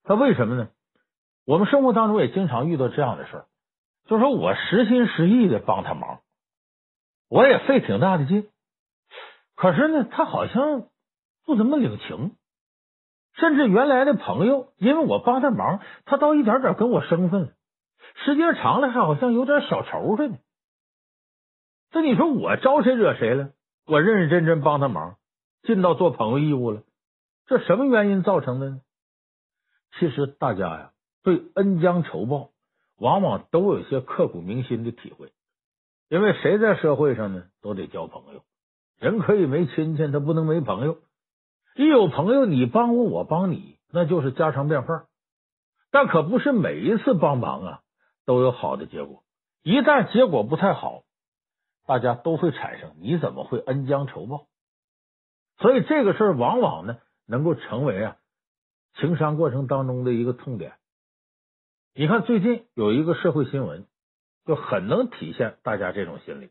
[0.05, 0.69] 他为什么呢？
[1.47, 3.47] 我们生活当中也经常遇到这样的事儿，
[4.07, 6.21] 就说我实心实意的帮他忙，
[7.29, 8.49] 我也费挺大的劲，
[9.55, 10.89] 可是呢，他好像
[11.45, 12.37] 不怎么领情，
[13.35, 17.55] 甚至原来的朋友，因为我帮他忙，他倒一点点跟我生分，
[18.25, 20.39] 时间长了还好像有点小仇似的。
[21.91, 23.51] 这你说我招谁惹谁了？
[23.87, 25.17] 我认认真真帮他忙，
[25.63, 26.83] 尽到做朋友义务了，
[27.47, 28.81] 这什么原因造成的呢？
[29.99, 32.51] 其实大家呀，对恩将仇报，
[32.99, 35.33] 往往都有些刻骨铭心的体会。
[36.09, 38.43] 因为谁在社会上呢，都得交朋友。
[38.99, 40.99] 人可以没亲戚，他不能没朋友。
[41.77, 45.07] 一有朋友，你帮我，我帮你，那就是家常便饭。
[45.91, 47.81] 但可不是每一次帮忙啊，
[48.27, 49.23] 都有好的结果。
[49.63, 51.03] 一旦结果不太好，
[51.87, 54.47] 大家都会产生你怎么会恩将仇报？
[55.59, 58.17] 所以这个事儿往往呢，能够成为啊。
[58.97, 60.75] 情商过程当中的一个痛点，
[61.95, 63.87] 你看最近有一个社会新闻，
[64.47, 66.51] 就很能体现大家这种心理。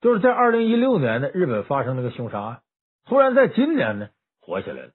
[0.00, 2.62] 就是在二零一六年呢，日本发生那个凶杀案，
[3.04, 4.08] 突然在今年呢
[4.40, 4.92] 火起来了。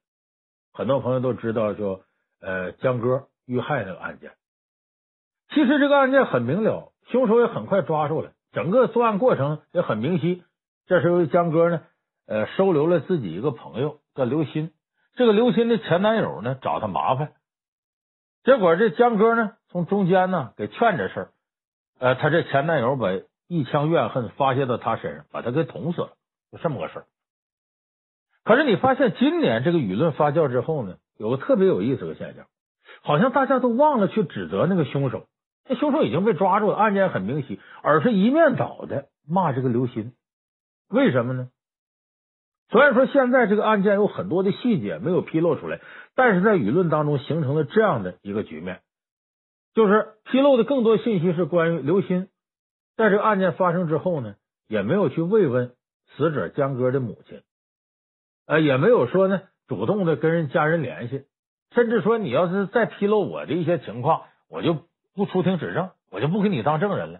[0.73, 2.03] 很多朋友都知道，就
[2.41, 4.31] 呃江歌遇害那个案件。
[5.49, 10.43] 其实这个案件很明了，凶手也很快抓住了，整个作案过程也很明晰。
[10.87, 11.83] 这时候江歌呢，
[12.25, 14.71] 呃收留了自己一个朋友叫刘鑫。
[15.15, 17.33] 这个刘鑫的前男友呢，找他麻烦，
[18.43, 21.29] 结果这江哥呢从中间呢给劝这事儿，
[21.99, 23.09] 呃，他这前男友把
[23.47, 26.13] 一腔怨恨发泄到他身上，把他给捅死了，
[26.51, 27.05] 就这么个事儿。
[28.43, 32.47] 可是你发现今年这个舆论发酵之后呢，有个特别有意思的现象，
[33.03, 35.27] 好像大家都忘了去指责那个凶手，
[35.69, 40.13] 那凶手已经被抓住了，案件很明晰，而是一面倒的骂这个刘鑫，
[40.89, 41.49] 为什么呢？
[42.73, 45.79] 虽然说现在这个案件有很多的细节没有披露出来，
[46.15, 48.81] 但是在舆论当中形成了这样的一个局面，
[49.75, 52.29] 就是披露的更多信息是关于刘鑫
[52.97, 54.33] 在这个案件发生之后呢，
[54.67, 55.73] 也没有去慰问
[56.17, 57.43] 死者江歌的母亲，
[58.47, 61.25] 呃，也没有说呢主动的跟人家人联系，
[61.75, 64.79] 甚至说你要是再披露我的一些情况，我就
[65.13, 67.19] 不出庭指证，我就不给你当证人了。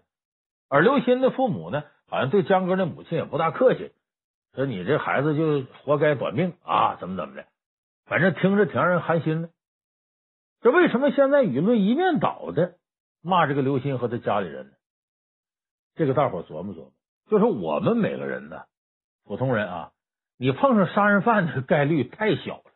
[0.68, 3.92] 而刘鑫的父母呢，好像对江歌的母亲也不大客气。
[4.56, 7.46] 说你这孩子就活该短命啊，怎么怎么的，
[8.06, 9.50] 反正听着挺让人寒心的。
[10.62, 12.76] 这为什么现在舆论一面倒的
[13.22, 14.72] 骂这个刘鑫和他家里人呢？
[15.96, 16.92] 这个大伙琢磨琢磨，
[17.30, 18.64] 就是我们每个人呢，
[19.26, 19.92] 普通人啊，
[20.38, 22.72] 你碰上杀人犯的概率太小了，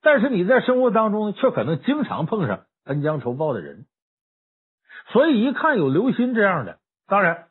[0.00, 3.86] 但是你在生活当中却可能经常碰上恩将仇报的人。
[5.12, 7.48] 所以一看有刘鑫这样的，当然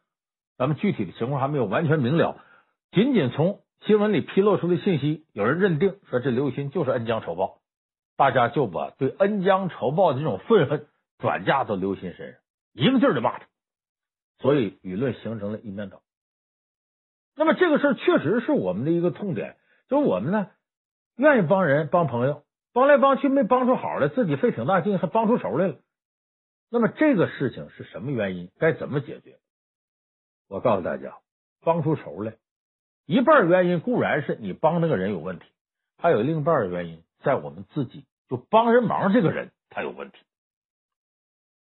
[0.58, 2.44] 咱们具体的情况还没有完全明了。
[2.92, 7.62] 仅仅从新闻里披露出的信息，有人认定说这刘雨欣就是恩将仇报，
[8.18, 12.42] 大家就把对恩将仇报的这种愤恨转嫁到刘鑫身上，
[12.74, 13.46] 一个劲儿的骂他，
[14.40, 16.02] 所以舆论形成了一面倒。
[17.34, 19.56] 那么这个事儿确实是我们的一个痛点，
[19.88, 20.52] 就是我们呢
[21.16, 25.78] 愿意帮人帮朋友，帮来帮去没帮出好来，自己费挺大劲还帮出仇来了。
[26.70, 28.52] 那么这个事情是什么原因？
[28.60, 29.40] 该怎么解决？
[30.50, 31.20] 我告诉大家，
[31.62, 32.34] 帮出仇来。
[33.06, 35.46] 一半原因固然是你帮那个人有问题，
[35.98, 40.18] 还有另一半的原因在我们自己，就帮人忙这个人他有问题。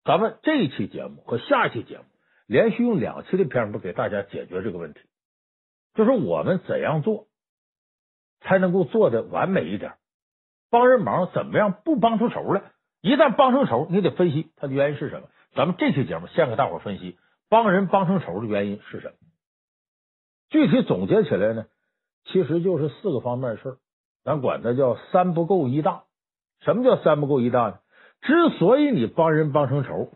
[0.05, 2.05] 咱们这一期节目和下一期节目
[2.47, 5.01] 连续用两期的篇幅给大家解决这个问题，
[5.95, 7.27] 就是我们怎样做
[8.41, 9.95] 才能够做得完美一点？
[10.71, 12.63] 帮人忙怎么样不帮出仇来？
[13.01, 15.29] 一旦帮出仇，你得分析他的原因是什么。
[15.55, 19.15] 咱们这期节目先给大伙分析帮人帮成仇的原因是什么。
[20.53, 21.65] 具体总结起来呢，
[22.25, 23.79] 其实就是四个方面事儿，
[24.23, 26.05] 咱管它叫三不够一大。
[26.61, 27.79] 什么叫三不够一大呢？
[28.21, 30.13] 之所以你帮人帮成仇，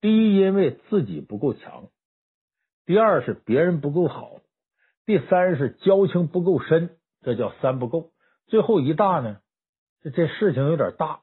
[0.00, 1.90] 第一因为自己不够强，
[2.86, 4.40] 第二是别人不够好，
[5.04, 8.12] 第三是交情不够深，这叫三不够。
[8.46, 9.40] 最后一大呢，
[10.00, 11.20] 这这事情有点大，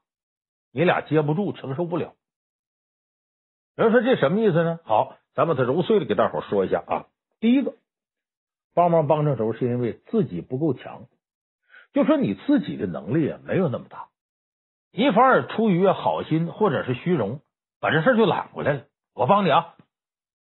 [0.71, 2.13] 你俩接不住，承受不了。
[3.75, 4.79] 有人说这什么意思呢？
[4.83, 7.07] 好，咱把它揉碎了给大伙说一下啊。
[7.43, 7.75] 第一个，
[8.73, 11.07] 帮忙帮成仇是因为自己不够强，
[11.91, 14.07] 就说你自己的能力啊没有那么大，
[14.93, 17.41] 你反而出于好心或者是虚荣，
[17.81, 18.85] 把这事就揽过来了。
[19.13, 19.75] 我帮你啊，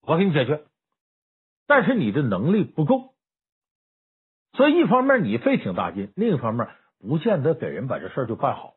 [0.04, 0.64] 我给你解决，
[1.68, 3.14] 但是你的能力不够，
[4.54, 6.70] 所以一方面你费挺大劲，另一方面
[7.02, 8.76] 不见得给人把这事就办好，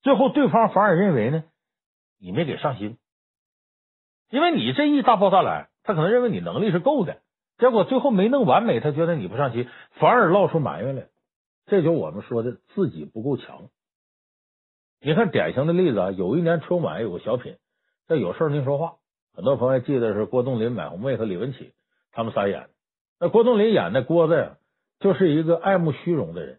[0.00, 1.44] 最后对方反而认为呢
[2.18, 2.96] 你没给上心，
[4.30, 5.68] 因为你这一大包大揽。
[5.88, 7.22] 他可能认为你能力是够的，
[7.56, 11.06] 结果最后没弄完美，他觉得你不上心，反而闹出埋怨来。
[11.64, 13.70] 这就我们说的自己不够强。
[15.00, 17.56] 你看典型的例子啊，有一年春晚有个小品
[18.06, 18.86] 叫《有事您说话》，
[19.34, 21.72] 很多朋友记得是郭冬临、买红妹和李文启
[22.12, 22.68] 他们仨演的。
[23.18, 24.56] 那郭冬临演的郭子呀，
[25.00, 26.58] 就是一个爱慕虚荣的人，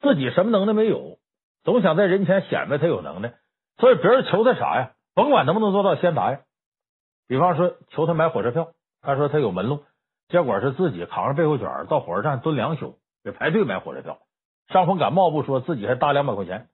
[0.00, 1.18] 自己什么能耐没有，
[1.62, 3.34] 总想在人前显摆他有能耐，
[3.76, 6.38] 所以别人求他啥呀，甭管能不能做到，先答应。
[7.28, 9.84] 比方说求他买火车票，他说他有门路，
[10.28, 14.18] 结果是自己扛着背后卷到火车站蹲两宿，给排队买火车票。
[14.68, 16.68] 伤风感冒不说，自己还搭两百块钱。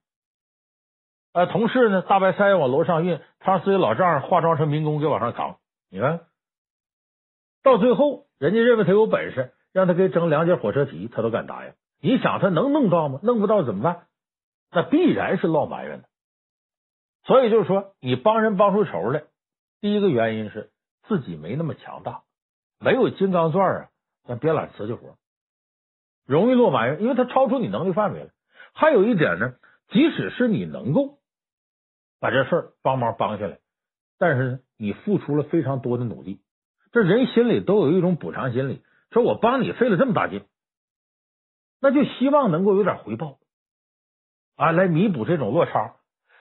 [1.33, 5.57] 呃，同事呢大白菜往楼上运，他让自己老丈人化妆成民工给往上扛。
[5.91, 6.21] 你看，
[7.63, 11.73] 到最后人家认为他有本事，让他给整两节火车皮，他都敢答应。
[12.01, 13.21] 你想他能弄到吗？
[13.23, 14.07] 弄不到怎么办？
[14.71, 16.09] 那必然是落埋怨的。
[17.25, 19.25] 所以就是说，你帮人帮出仇来。
[19.81, 20.71] 第一个原因是
[21.07, 22.23] 自己没那么强大，
[22.81, 23.89] 没有金刚钻啊，
[24.25, 25.17] 咱别揽瓷器活，
[26.27, 28.31] 容易落埋怨，因为他超出你能力范围了。
[28.75, 29.55] 还有一点呢，
[29.89, 31.19] 即使是你能够
[32.21, 33.61] 把这事帮忙帮下来，
[34.19, 36.41] 但是，你付出了非常多的努力，
[36.93, 40.45] 这人心里都有一种补偿心理，说我帮你费了这么大劲，
[41.81, 43.39] 那就希望能够有点回报
[44.57, 45.95] 啊，来弥补这种落差。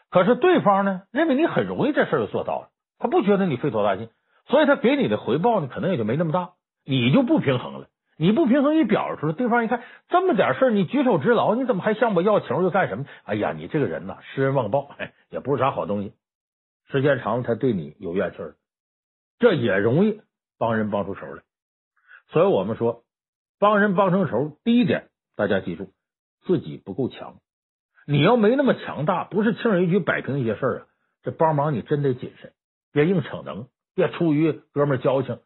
[0.09, 2.71] 可是对方呢，认为你很容易，这事就做到了。
[2.99, 4.09] 他不觉得你费多大劲，
[4.47, 6.53] 所以他给你的回报呢，可能也就没那么大，
[6.85, 7.87] 你就不平衡了。
[8.19, 13.05] 你不平衡一表出来，对方一看这么点事儿，你举手之劳，你怎么还向我要情又干什么？
[13.23, 14.89] 哎呀，你这个人呐，施恩忘报，
[15.29, 16.13] 也不是啥好东西。
[16.89, 18.55] 时间长了，他对你有怨气了，
[19.37, 20.21] 这也容易
[20.57, 21.43] 帮人帮出仇来。
[22.29, 23.03] 所以我们说，
[23.59, 25.91] 帮人帮成仇，第一点大家记住，
[26.45, 27.35] 自己不够强。
[28.07, 30.85] 你要没那么强大，不是轻而易举摆平一些事儿啊。
[31.21, 32.51] 这帮忙你真得谨慎。
[32.91, 35.41] 别硬逞能，别出于哥们交情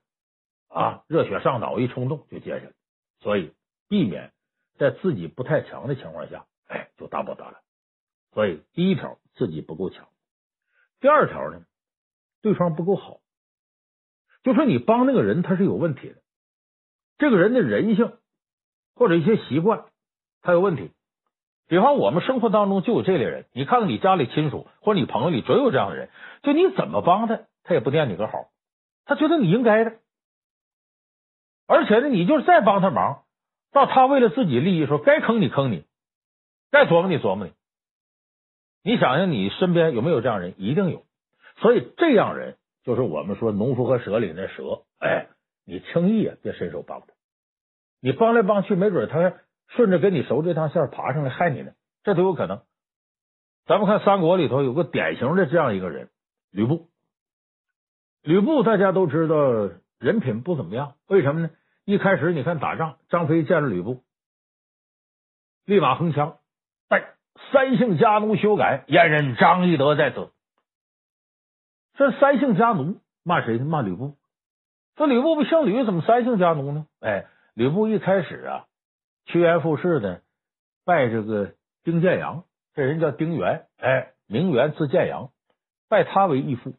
[0.68, 2.72] 啊，热血上脑，一冲动就接下来。
[3.20, 3.54] 所以
[3.88, 4.32] 避免
[4.78, 7.62] 在自己不太强的情况下，哎，就大包大揽。
[8.34, 10.06] 所以第一条，自己不够强；
[11.00, 11.66] 第二条呢，
[12.42, 13.20] 对方不够好。
[14.44, 16.22] 就说你帮那个人，他是有问题的，
[17.18, 18.18] 这个人的人性
[18.96, 19.86] 或者一些习惯，
[20.42, 20.92] 他有问题。
[21.72, 26.10] 比方我们生活当中就有这类人，你看看你家里亲属或者你朋友里，总有这样的人。
[26.44, 28.50] 就你怎么帮他，他也不念你个好，
[29.06, 29.94] 他觉得你应该的。
[31.68, 33.24] 而且呢，你就是再帮他忙，
[33.72, 35.86] 到他为了自己利益说该坑你坑你，
[36.72, 37.54] 该琢磨你琢磨你。
[38.84, 40.56] 你想想，你身边有没有这样人？
[40.58, 41.06] 一定有。
[41.62, 44.82] 所以这样人就是我们说农夫和蛇里那蛇。
[45.00, 45.30] 哎，
[45.66, 47.08] 你轻易啊别伸手帮他，
[48.02, 49.36] 你帮来帮去，没准他。
[49.76, 51.72] 顺着跟你熟这趟线爬上来害你呢，
[52.04, 52.62] 这都有可能。
[53.66, 56.10] 咱们看三国里头有个典型的这样一个人，
[56.52, 56.90] 吕布。
[58.22, 59.36] 吕布大家都知道
[59.98, 61.50] 人品不怎么样，为什么呢？
[61.86, 64.04] 一开始你看打仗，张飞见着吕布，
[65.66, 66.38] 立马横枪，
[66.88, 67.16] 带
[67.52, 70.32] 三姓家奴修改，燕人张翼德在此。
[71.96, 73.66] 这三姓家奴骂谁呢？
[73.66, 74.16] 骂吕布。
[74.96, 76.86] 这吕布不姓吕，怎么三姓家奴呢？
[77.00, 78.66] 哎，吕布一开始啊，
[79.26, 80.20] 趋炎附势呢
[80.86, 81.52] 拜这个
[81.84, 82.44] 丁建阳，
[82.74, 85.30] 这人叫丁原，哎，名原字建阳，
[85.90, 86.74] 拜他为义父，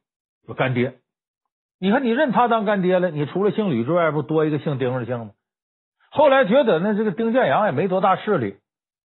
[0.46, 0.98] 就干爹。
[1.78, 5.32] 你看，你认他当干爹了，你除了姓吕之外，不多一个姓丁的姓吗？
[6.10, 8.56] 后来觉得呢，这个丁建阳也没多大势力，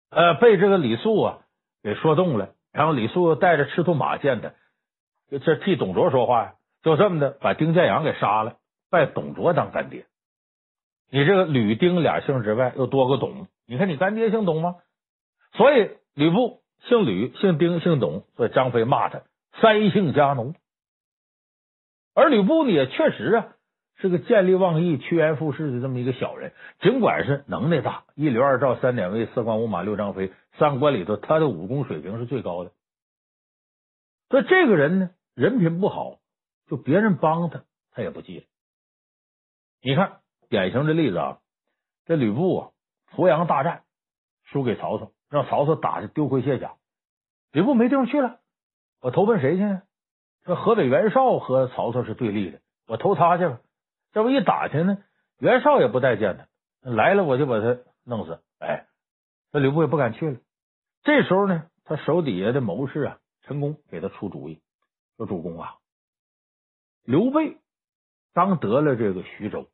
[0.09, 1.39] 呃，被这个李肃啊
[1.83, 4.53] 给说动了，然后李肃带着赤兔马见他，
[5.39, 8.57] 这替董卓说话呀，就这么的把丁建阳给杀了。
[8.89, 10.05] 拜董卓当干爹，
[11.09, 14.75] 你这个吕丁俩姓之外又多个董，你看你干爹姓董吗？
[15.53, 19.21] 所以吕布姓吕、姓丁、姓董，所以张飞骂他
[19.61, 20.55] 三姓家奴。
[22.15, 23.55] 而吕布呢，也确实啊
[23.97, 32.71] 是个见利忘义、趋炎附势的这么一个小人，尽管是能耐大，一刘二赵三典韦四关五马六张飞，三关里头他的武功水平是最高的。
[34.29, 36.17] 所以这个人呢，人品不好，
[36.67, 38.45] 就别人帮他，他也不记了。
[39.83, 40.21] 你看，
[40.53, 41.39] 典型的例子啊，
[42.05, 42.71] 这吕布啊，
[43.15, 43.85] 濮阳大战
[44.43, 46.75] 输给曹操，让曹操打的丢盔卸甲，
[47.51, 48.39] 吕布没地方去了，
[49.01, 49.81] 我投奔谁去呢？
[50.43, 53.61] 这河北袁绍和曹操是对立的，我投他去了。
[54.11, 54.99] 这不一打听呢，
[55.39, 56.47] 袁绍也不待见他，
[56.87, 58.39] 来了我就把他弄死。
[58.59, 58.85] 哎，
[59.51, 60.37] 这吕布也不敢去了。
[61.01, 64.61] 这时候呢，他手底下的谋士啊，陈宫给他出主意，
[65.17, 65.77] 说：“主公啊，
[67.05, 67.57] 刘备
[68.35, 69.67] 刚得了这个徐州。”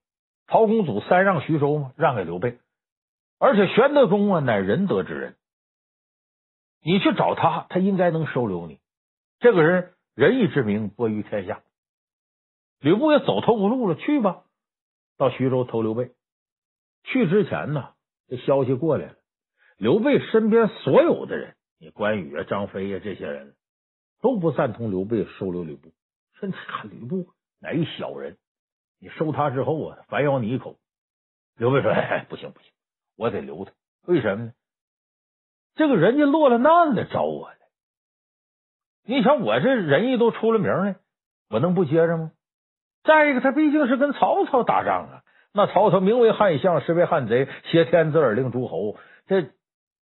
[0.50, 2.58] 曹公祖三让徐州嘛，让给刘备，
[3.38, 5.36] 而且玄德公啊乃仁德之人，
[6.82, 8.80] 你去找他，他应该能收留你。
[9.40, 11.62] 这个人仁义之名播于天下。
[12.80, 14.44] 吕布也走投无路了，去吧，
[15.18, 16.14] 到徐州投刘备。
[17.04, 17.94] 去之前呢，
[18.28, 19.16] 这消息过来了，
[19.78, 23.54] 刘备身边所有的人，你关羽啊、张飞啊这些人
[24.20, 25.92] 都不赞同刘备收留吕布，
[26.40, 27.28] 甚至看吕布
[27.62, 28.38] 乃一小人。
[29.00, 30.78] 你收他之后啊，反咬你一口。
[31.56, 32.72] 刘备说：“哎，不行不行，
[33.18, 33.72] 我得留他。
[34.06, 34.54] 为什么呢？
[35.76, 37.56] 这个人家落了难了，找我了。
[39.04, 40.96] 你想，我这仁义都出了名了，
[41.50, 42.32] 我能不接着吗？
[43.04, 45.24] 再一个，他毕竟是跟曹操打仗啊。
[45.54, 48.98] 那曹操名为汉相，实为汉贼，挟天子而令诸侯。
[49.28, 49.52] 这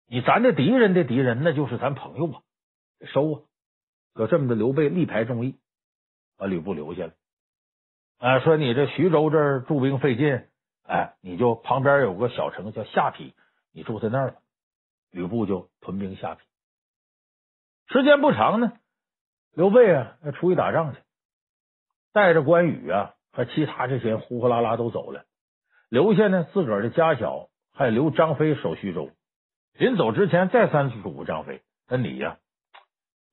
[0.07, 2.43] 你咱的敌人的敌人，那就是咱朋友啊。
[3.07, 3.41] 收啊！
[4.15, 5.59] 可这么的，刘备力排众议，
[6.37, 7.13] 把吕布留下了。”
[8.19, 10.47] 啊，说你这徐州这儿驻兵费劲，
[10.85, 13.35] 哎，你就旁边有个小城叫下邳，
[13.73, 14.37] 你住在那儿。
[15.11, 16.41] 吕布就屯兵下邳。
[17.89, 18.73] 时间不长呢，
[19.53, 21.01] 刘备啊要出去打仗去，
[22.12, 25.25] 带着关羽啊和其他这些人呼呼啦啦都走了，
[25.91, 29.11] 留下呢自个儿的家小，还留张飞守徐州。
[29.75, 32.39] 临走之前再三嘱咐张飞：“那你呀，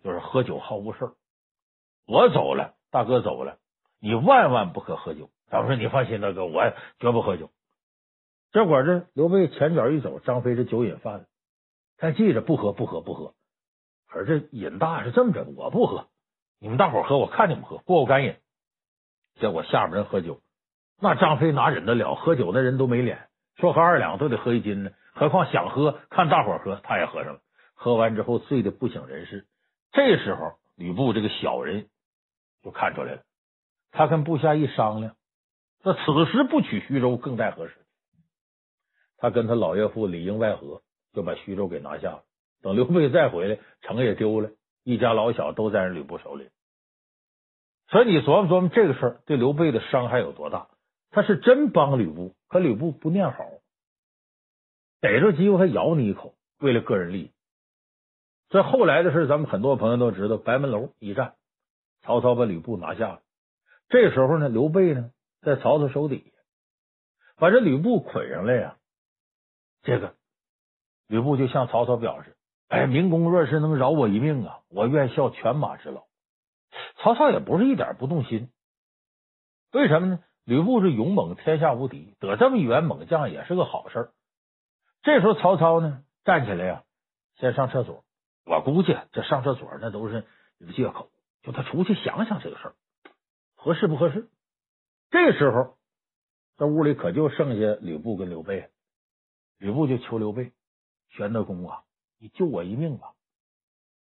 [0.03, 1.13] 就是喝酒好误事。
[2.05, 3.57] 我走了，大哥走了。”
[4.03, 5.29] 你万万不可喝酒。
[5.49, 7.51] 张飞，你放心，大哥，我绝不喝酒。
[8.51, 11.25] 这会儿这刘备前脚一走，张飞这酒瘾犯了，
[11.97, 13.33] 他记着不喝，不喝，不喝。
[14.09, 16.09] 可是这瘾大是这么着，我不喝，
[16.59, 18.35] 你们大伙喝，我看你们喝，过过干瘾。
[19.39, 20.41] 结果下面人喝酒，
[20.99, 22.15] 那张飞哪忍得了？
[22.15, 27.39] 喝酒的人都没脸，说喝二两都得喝一斤呢，何况想喝，看大伙喝，他也喝上了。
[27.73, 29.47] 喝完之后醉的不省人事。
[29.93, 31.87] 这时候吕布这个小人
[32.63, 33.21] 就看出来了。
[33.93, 35.15] 他跟部下一商量，
[35.83, 37.75] 说此时不取徐州更待何时？
[39.17, 40.81] 他跟他老岳父里应外合，
[41.13, 42.23] 就把徐州给拿下了。
[42.61, 44.49] 等刘备再回来，城也丢了，
[44.83, 46.49] 一家老小都在人吕布手里。
[47.87, 50.67] 所以你琢磨琢磨这个事儿对刘备的伤害有多大？
[51.11, 53.45] 他是真帮吕布，可吕布不念好，
[55.01, 57.31] 逮着机会还咬你一口，为了个人利益。
[58.49, 61.35] 这后来的事，咱们很多朋友都知道，白门楼一战，
[62.01, 63.21] 曹操把吕布拿下了。
[63.93, 66.41] 这时候呢，刘备呢在曹操手底下，
[67.37, 68.77] 把这吕布捆上来呀。
[69.83, 70.15] 这个
[71.07, 72.35] 吕布就向曹操表示
[72.69, 76.05] ：“哎，明公若是能饶我一命啊，我愿效犬马之劳。”
[76.97, 78.49] 曹操也不是一点不动心。
[79.71, 80.23] 为什么呢？
[80.43, 84.09] 吕布是勇猛，天下无敌，得这么一员猛将也是个好事。
[85.03, 86.83] 这时候曹操呢站起来呀，
[87.35, 88.03] 先上厕所。
[88.43, 90.25] 我估计这上厕所那都是
[90.75, 91.11] 借口，
[91.43, 92.73] 就他出去想想这个事儿。
[93.64, 94.28] 合适不合适？
[95.09, 95.78] 这时候，
[96.57, 98.70] 这屋里可就剩下吕布跟刘备。
[99.57, 100.51] 吕布就求刘备
[101.16, 101.84] ：“玄德公啊，
[102.20, 103.14] 你救我一命吧！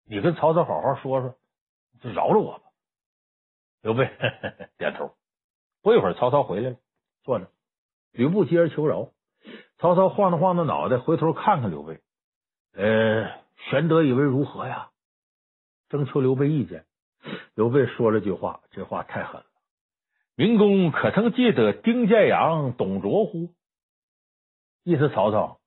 [0.05, 1.35] 你跟曹操好好说说，
[2.01, 2.67] 就饶了我吧。”
[3.83, 5.17] 刘备呵呵 点头。
[5.83, 6.77] 不一会儿，曹操回来了，
[7.25, 7.51] 坐着。
[8.13, 9.11] 吕布接着求饶。
[9.79, 12.01] 曹操晃着晃着脑袋，回头看看刘备，
[12.75, 14.93] 呃，玄德以为如何呀？
[15.89, 16.85] 征求刘备意见。
[17.55, 19.47] 刘备说了句话，这话太狠了
[20.39, 23.53] ：“明公可曾记得丁建阳、董卓乎？”
[24.84, 25.59] 意思曹操，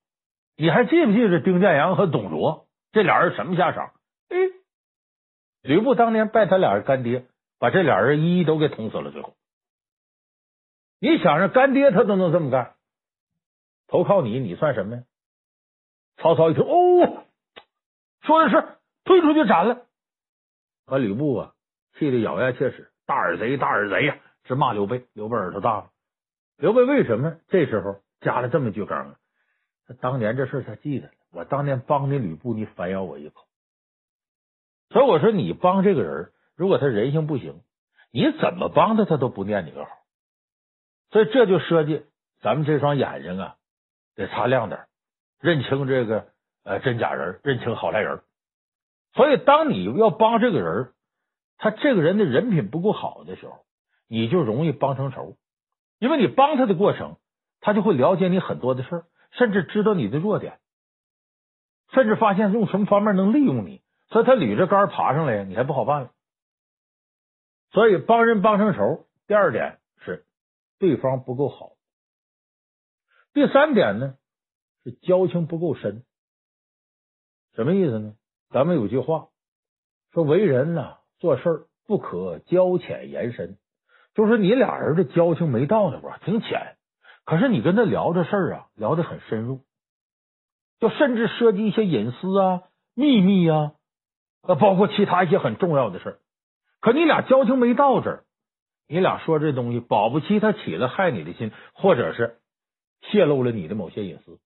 [0.56, 3.92] 你还记不记得丁建阳和董卓这俩人什么下场？
[4.30, 4.38] 哎，
[5.62, 7.28] 吕布当年拜他俩人干爹，
[7.60, 9.12] 把这俩人一一都给捅死了。
[9.12, 9.36] 最后，
[11.02, 12.76] 你想着干爹他都能这么干？
[13.88, 15.04] 投靠你，你算什么呀？
[16.16, 17.26] 曹操一听，哦，
[18.22, 19.86] 说的是，推出去斩了。
[20.86, 21.54] 把吕布啊
[22.00, 24.18] 气得咬牙切齿，大耳贼，大耳贼呀！
[24.44, 25.06] 直骂刘备。
[25.14, 25.90] 刘备耳朵大了。
[26.58, 29.16] 刘备为什么这时候加了这么一句梗啊？
[29.88, 31.14] 他当年这事他记得了。
[31.32, 33.46] 我当年帮你吕布，你反咬我一口。
[34.90, 37.62] 所以我说，你帮这个人，如果他人性不行，
[38.12, 39.92] 你怎么帮他，他都不念你个好。
[41.12, 42.06] 所以这就设计
[42.42, 43.56] 咱们这双眼睛啊。
[44.14, 44.88] 得擦亮点，
[45.40, 46.28] 认清这个
[46.66, 48.22] 呃真假人，认清好赖人。
[49.14, 50.94] 所以，当你要帮这个人，
[51.58, 53.64] 他这个人的人品不够好的时候，
[54.12, 55.38] 你就容易帮成仇。
[55.98, 57.16] 因为你帮他的过程，
[57.62, 60.60] 他就会了解你很多的事，甚至知道你的弱点，
[61.94, 63.82] 甚至发现用什么方面能利用你。
[64.10, 66.12] 所以他捋着杆爬上来，你还不好办了。
[67.72, 69.08] 所以，帮人帮成仇。
[69.28, 70.26] 第二点是
[70.78, 71.72] 对方不够好。
[73.32, 74.18] 第三点呢，
[74.84, 76.04] 是交情不够深，
[77.56, 78.16] 什么意思呢？
[78.50, 79.30] 咱们有句话
[80.12, 83.58] 说，为人呐，做事不可交浅言深，
[84.22, 86.78] 就是你俩人的交情没到那块，挺浅，
[87.26, 89.62] 可是你跟他聊这事儿啊，聊得很深入，
[90.80, 92.62] 就甚至涉及一些隐私啊、
[92.94, 93.72] 秘密啊，
[94.44, 96.20] 呃，包括其他一些很重要的事儿，
[96.82, 98.24] 可你俩交情没到这儿，
[98.88, 102.38] 你俩说这东西，保不齐他起了害你的心，或者是。
[103.10, 104.38] 泄露了你的某些隐私，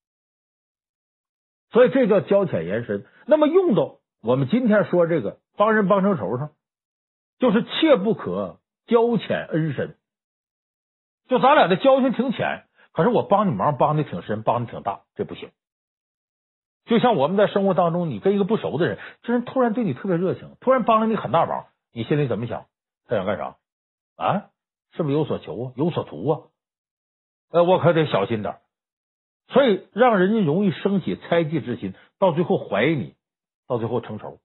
[1.72, 3.06] 所以这叫交浅言深。
[3.28, 6.52] 那么用到我们今天说这个帮人帮成仇上，
[7.38, 9.98] 就是切不可交浅恩深。
[11.28, 15.52] 就咱俩的交情挺浅，可是我帮你忙帮的挺深，帮的挺大，这不行。
[16.86, 22.68] 就像我们在生活当中，你跟一个不熟的人，这人突然对你特别热情，突然帮了你很大忙，你心里怎么想？
[23.08, 23.58] 他想干啥？
[24.18, 24.50] 啊？
[24.92, 25.74] 是不是有所求啊？
[25.76, 26.42] 有所图啊？
[27.50, 28.60] 呃，我可得小心点，
[29.48, 33.16] 所以让人家容易生起猜忌之心，到最后怀疑你，
[33.68, 34.40] 到最后成仇。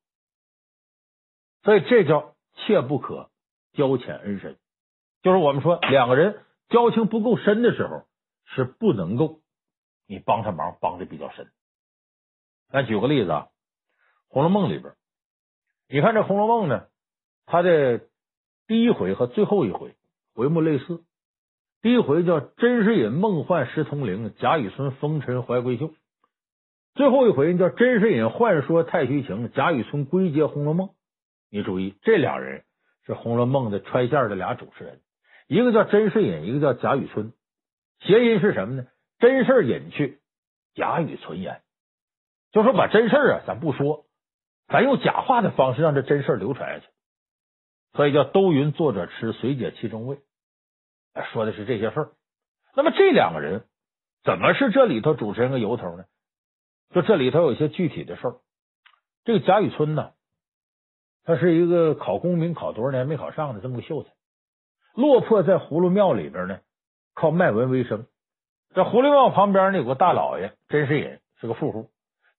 [1.63, 3.29] 所以这叫切不可
[3.73, 4.57] 交浅恩深，
[5.23, 8.05] 就是我们说两个人交情不够深的时候，
[8.45, 9.41] 是不能够
[10.07, 11.51] 你帮他忙帮的比较深。
[12.69, 13.49] 咱举个例子啊，
[14.29, 14.95] 《红楼梦》里边，
[15.89, 16.87] 你看这《红楼梦》呢，
[17.47, 18.03] 它的
[18.67, 19.97] 第一回和最后一回
[20.35, 21.05] 回目类似。
[21.83, 25.95] 第一回叫甄士隐梦幻石通灵，贾雨村风尘怀闺秀。
[26.95, 30.91] 最后一回叫甄士隐幻说太虚情，贾雨村归结红楼梦。
[31.51, 32.65] 你注意，这俩人
[33.11, 35.01] 是红楼梦的穿线的俩主持人，
[35.49, 37.33] 一个叫甄士隐，一个叫贾雨村。
[37.99, 38.87] 谐音是什么呢？
[39.19, 40.21] 真事隐去，
[40.75, 41.61] 假语存言。
[42.53, 44.07] 就说把真事啊，咱不说，
[44.69, 46.87] 咱用假话的方式让这真事流传下去。
[47.95, 50.21] 所以叫都云作者痴，随解其中味。
[51.33, 52.13] 说的是这些事儿，
[52.77, 53.65] 那么这两个人
[54.23, 56.05] 怎么是这里头主持人个由头呢？
[56.95, 58.37] 就这里头有些具体的事儿。
[59.25, 60.13] 这个贾雨村呢，
[61.31, 64.11] 他是一个考功名考多少年没考上的这么个秀才，
[64.95, 66.59] 落魄在葫芦庙里边呢，
[67.15, 68.07] 靠卖文为生。
[68.75, 71.89] 在葫芦庙旁边呢，有个大老爷甄士隐是个富户，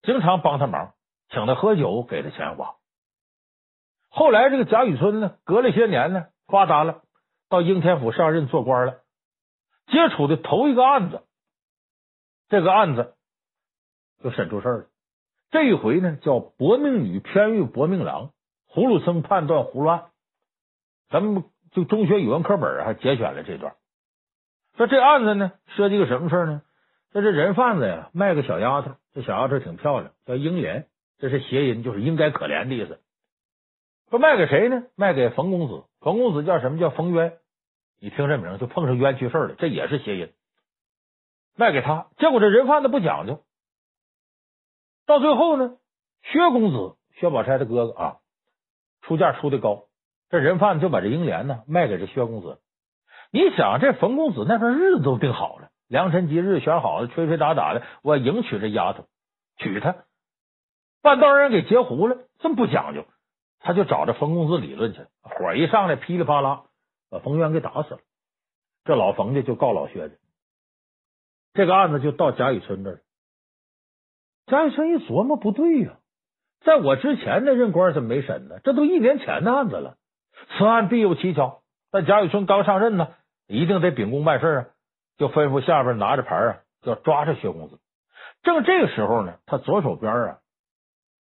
[0.02, 0.92] 经常帮他忙，
[1.30, 2.76] 请他喝酒，给他钱花。
[4.10, 7.04] 后来这个贾雨村呢，隔了些年呢，发达了。
[7.48, 9.02] 到应天府上任做官了，
[9.88, 11.22] 接触的头一个案子，
[12.50, 13.16] 这个案子
[14.22, 14.86] 就审出事儿了。
[15.50, 18.32] 这一回呢，叫薄命女偏遇薄命郎，
[18.74, 20.06] 葫芦僧判断葫芦案。
[21.10, 23.76] 咱们就中学语文课本还节选了这段。
[24.78, 26.62] 说这案子呢，涉及个什么事呢？
[27.12, 30.88] 说这人贩子呀，卖个小丫头，这小丫头挺漂亮，叫英莲，
[31.20, 33.02] 这是谐音，就是应该可怜的意思。
[34.10, 34.84] 说卖给谁呢？
[34.96, 35.84] 卖给冯公子。
[36.00, 36.80] 冯公子叫什么？
[36.80, 37.38] 叫冯渊。
[38.00, 40.32] 你听这名就碰上冤屈事了，这也是谐音。
[41.58, 43.44] 卖给他，结果这人贩子不讲究，
[45.06, 45.78] 到最后呢，
[46.24, 48.18] 薛公子薛宝钗的哥哥啊，
[49.12, 49.88] 出价出的高，
[50.30, 52.62] 这人贩子就把这英莲呢卖给这薛公子。
[53.30, 59.04] 你想，这冯公子那边日子都定好了，良辰吉日选好了，吹吹打打的，我迎娶这丫头，
[59.58, 59.98] 娶她，
[61.02, 63.04] 半道人给截胡了，这么不讲究，
[63.60, 66.64] 他就找着冯公子理论去了，火一上来，噼里啪啦。
[67.10, 68.00] 把冯渊给打死了，
[68.86, 70.16] 这老冯家就告老薛家，
[71.54, 73.02] 这个案子就到贾雨村这儿。
[74.46, 75.98] 贾雨村一琢磨，不对呀，
[76.64, 78.60] 在我之前的任官怎么没审呢？
[78.64, 79.98] 这都一年前的案子了，
[80.58, 81.64] 此案必有蹊跷。
[81.92, 83.16] 但贾雨村刚上任呢，
[83.48, 84.66] 一定得秉公办事啊，
[85.18, 87.80] 就吩咐下边拿着牌啊，要抓着薛公子。
[88.44, 90.40] 正这个时候呢，他左手边啊，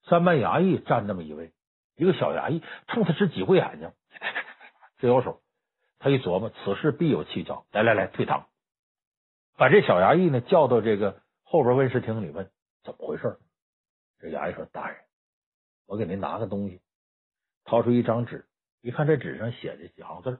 [0.05, 1.51] 三班衙役站那么一位，
[1.95, 3.91] 一个小衙役冲他直挤过眼睛，
[4.99, 5.41] 直摇手。
[5.99, 8.45] 他一琢磨，此事必有蹊跷，来来来，退堂，
[9.57, 12.49] 把这小衙役呢叫到这个后边问事厅里问。
[12.83, 13.37] 怎么回事？
[14.19, 14.97] 这衙役说：“大人，
[15.87, 16.81] 我给您拿个东西。”
[17.65, 18.45] 掏出一张纸，
[18.81, 20.39] 一看这纸上写的几行字：“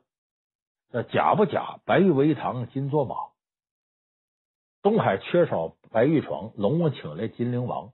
[0.92, 3.34] 那假不假，白玉为堂金作马；
[4.82, 7.94] 东海缺少白玉床，龙王请来金陵王。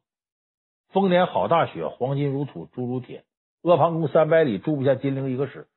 [0.89, 3.24] 丰年好大雪，黄金如土，猪如铁。
[3.62, 5.70] 阿房宫三百里，住不下金陵一个史。”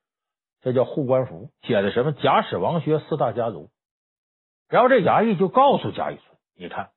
[0.61, 2.11] 这叫护官符，写的什么？
[2.11, 3.69] 贾史王薛四大家族。
[4.67, 6.91] 然后这衙役就告诉贾雨村：“你看。”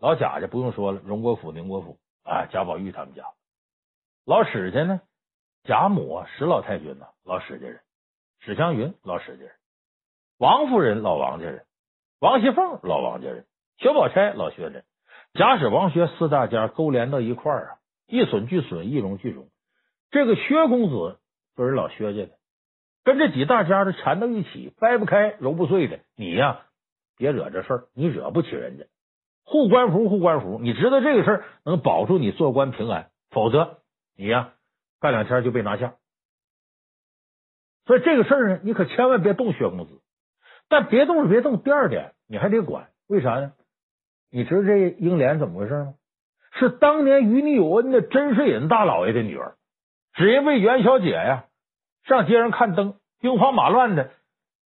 [0.00, 3.24] 老贾家不用说了，荣国府、宁国府啊，贾宝玉他们家。
[4.26, 5.02] 老史家呢，
[5.62, 7.76] 贾母史老太君呐，老史家人；
[8.40, 9.52] 史湘云老史家人；
[10.36, 11.60] 王夫人老王家人；
[12.18, 13.44] 王熙凤老王家人；
[13.78, 14.84] 薛宝钗老薛家人。
[15.34, 17.70] 贾史王薛四大家勾连到一块儿啊，
[18.08, 19.46] 一损俱损，一荣俱荣。
[20.10, 21.20] 这个薛公子
[21.56, 22.32] 就是老薛家的，
[23.04, 26.00] 跟这几大家子缠到一起，掰不开，揉不碎的。
[26.16, 26.62] 你呀，
[27.16, 28.86] 别惹这事儿，你惹不起人家。
[29.44, 33.78] 护官符，护官符，你知道这个事儿能保住你做官平安，否则
[34.16, 34.54] 你呀
[35.00, 35.94] 干两天就被拿下。
[37.84, 40.00] 所以这个事儿呢，你可千万别动薛公子。
[40.68, 43.52] 但别动是别动，第二点你还得管，为啥呢？
[44.30, 45.94] 你知道这英莲怎么回事吗？
[46.58, 49.54] 是当年与你有恩的甄士隐大老爷的女儿，
[50.14, 51.44] 只因为元宵节呀
[52.04, 54.10] 上街上看灯，兵荒马乱的，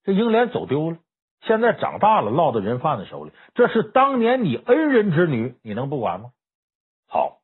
[0.05, 0.99] 这英莲走丢了。
[1.43, 3.33] 现在长大了，落到人贩子手里。
[3.55, 6.31] 这是当年你恩人之女，你能不管吗？
[7.09, 7.41] 好，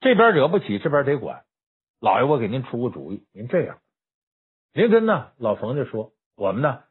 [0.00, 1.44] 这边惹不起，这边得管。
[2.00, 3.78] 老爷，我给您出个主意，您这样，
[4.72, 6.82] 您跟呢老冯家说，我们呢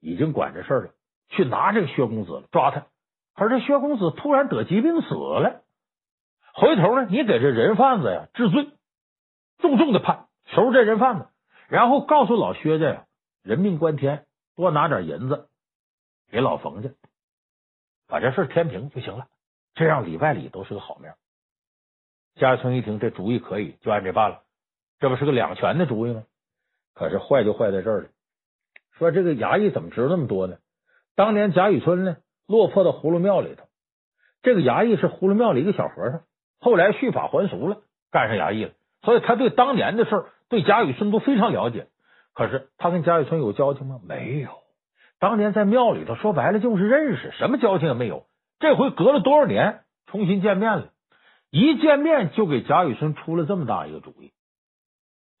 [0.00, 0.90] 已经管这事了，
[1.30, 2.86] 去拿这个薛公子了，抓他。
[3.34, 5.64] 可是薛公子突然得疾病死了，
[6.54, 8.68] 回头呢，你给这人贩子呀治罪，
[9.58, 11.28] 重重的判，收拾这人贩子，
[11.68, 13.06] 然后告诉老薛家呀，
[13.42, 15.48] 人命关天，多拿点银子。
[16.30, 16.90] 给老冯家
[18.08, 19.26] 把这事填平就行了，
[19.74, 21.14] 这样里外里都是个好面。
[22.36, 24.40] 贾雨村一听这主意可以，就按这办了。
[24.98, 26.24] 这不是个两全的主意吗？
[26.94, 28.08] 可是坏就坏在这儿了。
[28.98, 30.56] 说这个衙役怎么知道那么多呢？
[31.16, 32.16] 当年贾雨村呢
[32.46, 33.64] 落魄到葫芦庙里头，
[34.42, 36.22] 这个衙役是葫芦庙里一个小和尚，
[36.60, 38.72] 后来续法还俗了，干上衙役了。
[39.02, 41.88] 所以他对当年的事儿，对贾雨村都非常了解。
[42.32, 44.00] 可是他跟贾雨村有交情吗？
[44.06, 44.48] 没有。
[45.20, 48.26] 当年在庙里头，说白了就是认识，什么交情也没有。
[48.58, 50.88] 这回隔了多少年，重新见面了，
[51.54, 54.32] 一见面就给贾雨村出了这么大一个主意，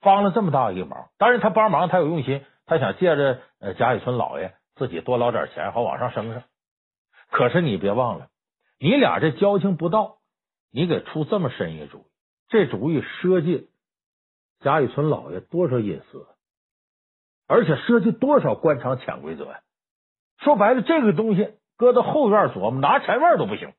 [0.00, 1.08] 帮了这么大一个忙。
[1.18, 6.44] 当然，他帮忙他有用心，他想借着呃贾雨村老爷自己多捞点钱，好往上升升。
[7.32, 8.28] 可是你别忘了，
[8.78, 10.18] 你俩这交情不到，
[10.70, 12.04] 你给出这么深一个主意，
[12.46, 13.68] 这主意涉及
[14.60, 16.28] 贾雨村老爷多少隐私，
[17.48, 19.62] 而且涉及多少官场潜规则呀？
[20.38, 23.72] 说白了，这个东西搁到后院琢磨，拿钱味都不行。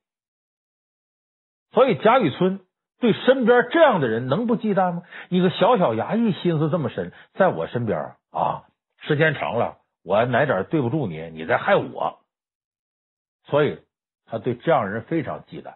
[1.71, 2.61] 所以贾雨村
[2.99, 5.03] 对身边这样的人能不忌惮吗？
[5.29, 8.63] 你个小小衙役心思这么深，在我身边啊，
[8.99, 12.19] 时间长了，我哪点对不住你，你再害我。
[13.45, 13.79] 所以
[14.25, 15.75] 他对这样人非常忌惮，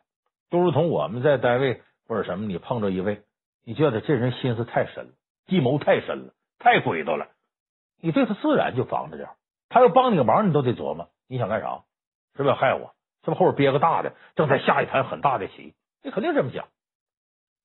[0.50, 3.22] 都如同我们在单位或者什么，你碰着一位，
[3.66, 5.12] 你觉得这人心思太深了，
[5.48, 7.28] 计谋太深了，太鬼道了，
[8.02, 9.30] 你对他自然就防着点。
[9.68, 11.84] 他要帮你个忙，你都得琢磨，你想干啥？
[12.36, 12.96] 是不是要害我？
[13.24, 15.76] 是不是后边憋个大的，正在下一盘很大的棋？
[16.04, 16.68] 你肯定这么想。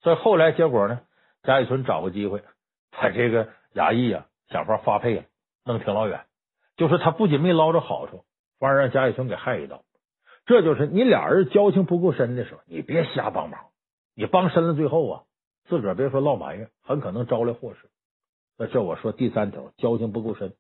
[0.02, 1.00] 所以后来结果呢，
[1.42, 2.42] 贾雨村找个机会，
[2.90, 5.24] 把这个衙役啊想法发配了，
[5.64, 6.24] 弄挺老远。
[6.76, 8.24] 就是他不仅没捞着好处，
[8.58, 9.82] 反而让贾雨村给害一刀。
[10.46, 13.60] 这就是你俩人交情不够深的时候，你别瞎帮忙。
[14.14, 15.22] 你帮深了，最后啊，
[15.68, 17.88] 自个儿别说落埋怨，很可能招来祸事。
[18.56, 20.54] 那这我说第三条，交情不够深。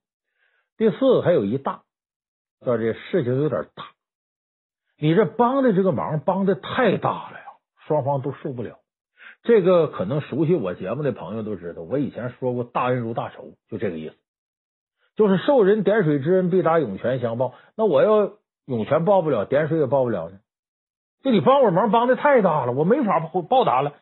[0.76, 1.82] 第四还有一大，
[2.64, 3.84] 叫这事情有点大，
[4.96, 7.38] 你这帮的这个忙帮的太大了，
[7.86, 8.78] 双方都受不了。
[9.42, 14.16] 这个可能熟悉我节目的朋友都知道，我以前说过“大恩如大仇”，就这个意思，
[15.16, 17.54] 就是受人点水之恩，必达涌泉相报。
[17.76, 18.32] 那我要
[18.66, 20.38] 涌泉报不了，点水也报不了呢。
[21.22, 23.94] 就你帮我忙帮的太大了，我没法报答了。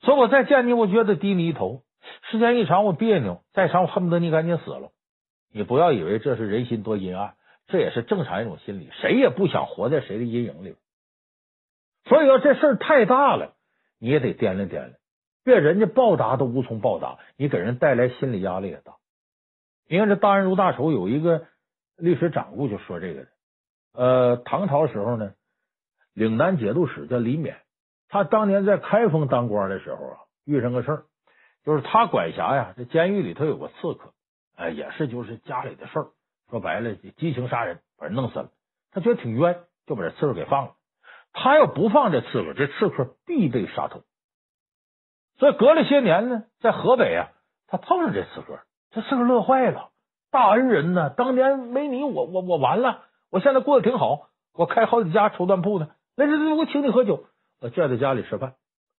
[0.00, 1.82] 所以我再见你，我觉得低你一头。
[2.30, 4.90] 时间一长，我别扭；再长，我恨不得你赶紧死了。
[5.52, 7.34] 你不要以为这是人心多阴暗，
[7.68, 10.74] 这也是正常一种心理，谁也不想活在谁的阴影里。
[12.04, 13.54] 所以要这事儿太大了，
[13.98, 14.90] 你也得掂量掂量，
[15.44, 18.96] 别人家报答都无从报答，你给人带来心理压力也大。
[19.88, 21.46] 你看这大恩如大仇，有一个
[21.96, 23.28] 历史掌故就说这个的。
[23.94, 25.32] 呃，唐朝时候呢，
[26.14, 27.56] 岭南节度使叫李勉，
[28.08, 31.04] 他当年在开封当官的时候啊，遇上个事儿，
[31.64, 34.12] 就是他管辖呀，这监狱里头有个刺客，
[34.56, 36.06] 哎，也是就是家里的事儿，
[36.50, 38.50] 说白了激情杀人，把人弄死了。
[38.90, 40.74] 他觉得挺冤，就把这刺客给放了。
[41.32, 44.02] 他要不放这刺客，这刺客必被杀头。
[45.38, 47.30] 所以隔了些年呢，在河北啊，
[47.66, 48.60] 他碰上这刺客，
[48.90, 49.90] 这刺客乐坏了，
[50.30, 55.88] 大恩人呢，当年没你我我我完了，我现在过得挺好，我开好几家绸缎铺呢。
[56.14, 57.24] 来来来，我请你喝酒，
[57.60, 58.54] 我叫在家里吃饭。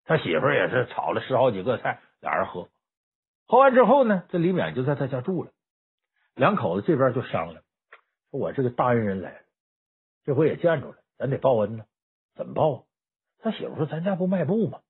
[0.04, 2.68] 他媳妇也是炒了十好几个菜，俩人喝。
[3.46, 5.50] 喝完之后呢，这李勉就在他家住了。
[6.34, 7.62] 两口子这边就商量，
[8.30, 9.38] 说我这个大恩人来了，
[10.24, 11.84] 这回也见着了，咱得报恩呢。
[12.42, 12.86] 怎么报？
[13.38, 14.80] 他媳妇说：“咱家不卖布吗？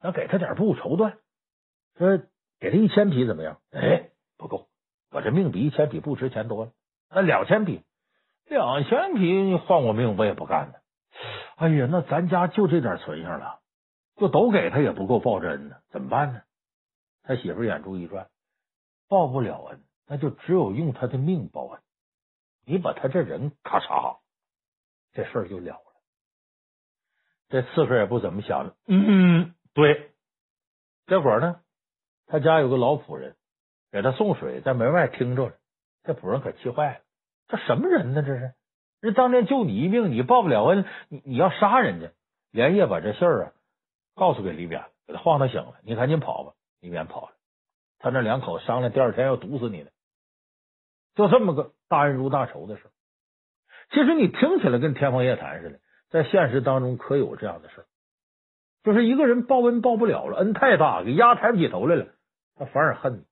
[0.00, 1.18] 咱给他点布绸缎，
[1.98, 2.18] 说
[2.58, 3.60] 给他一千匹怎么样？
[3.70, 4.68] 哎，不够，
[5.10, 6.72] 我这命比一千匹布值钱多了。
[7.10, 7.82] 那两千匹，
[8.46, 10.74] 两千匹换我命我也不干呢。
[11.56, 13.60] 哎呀，那咱家就这点存性了，
[14.16, 16.40] 就都给他也不够报这恩呢，怎么办呢？
[17.24, 18.30] 他媳妇眼珠一转，
[19.06, 21.80] 报不了恩，那就只有用他的命报恩。
[22.64, 24.18] 你把他这人咔嚓，
[25.12, 25.80] 这事就了。”
[27.48, 30.10] 这刺客也不怎么想的，嗯，对。
[31.06, 31.60] 这会儿呢，
[32.26, 33.36] 他家有个老仆人
[33.92, 35.54] 给他送水，在门外听着了。
[36.02, 37.00] 这仆人可气坏了，
[37.46, 38.22] 这什么人呢？
[38.22, 38.54] 这是
[39.00, 42.10] 人当年救你一命，你报不了恩，你你要杀人家，
[42.50, 43.52] 连夜把这事儿啊
[44.16, 45.74] 告诉给李勉，给他晃他醒了。
[45.84, 47.32] 你赶紧跑吧，李勉跑了。
[48.00, 49.92] 他那两口商量，第二天要毒死你的，
[51.14, 52.82] 就这么个大恩如大仇的事。
[53.90, 55.80] 其实你听起来跟天方夜谭似的。
[56.10, 57.84] 在现实当中可有这样的事
[58.84, 62.06] 就是一个人报恩报不了了，恩太大，给压抬不起头来了，
[62.54, 63.24] 他反而恨你。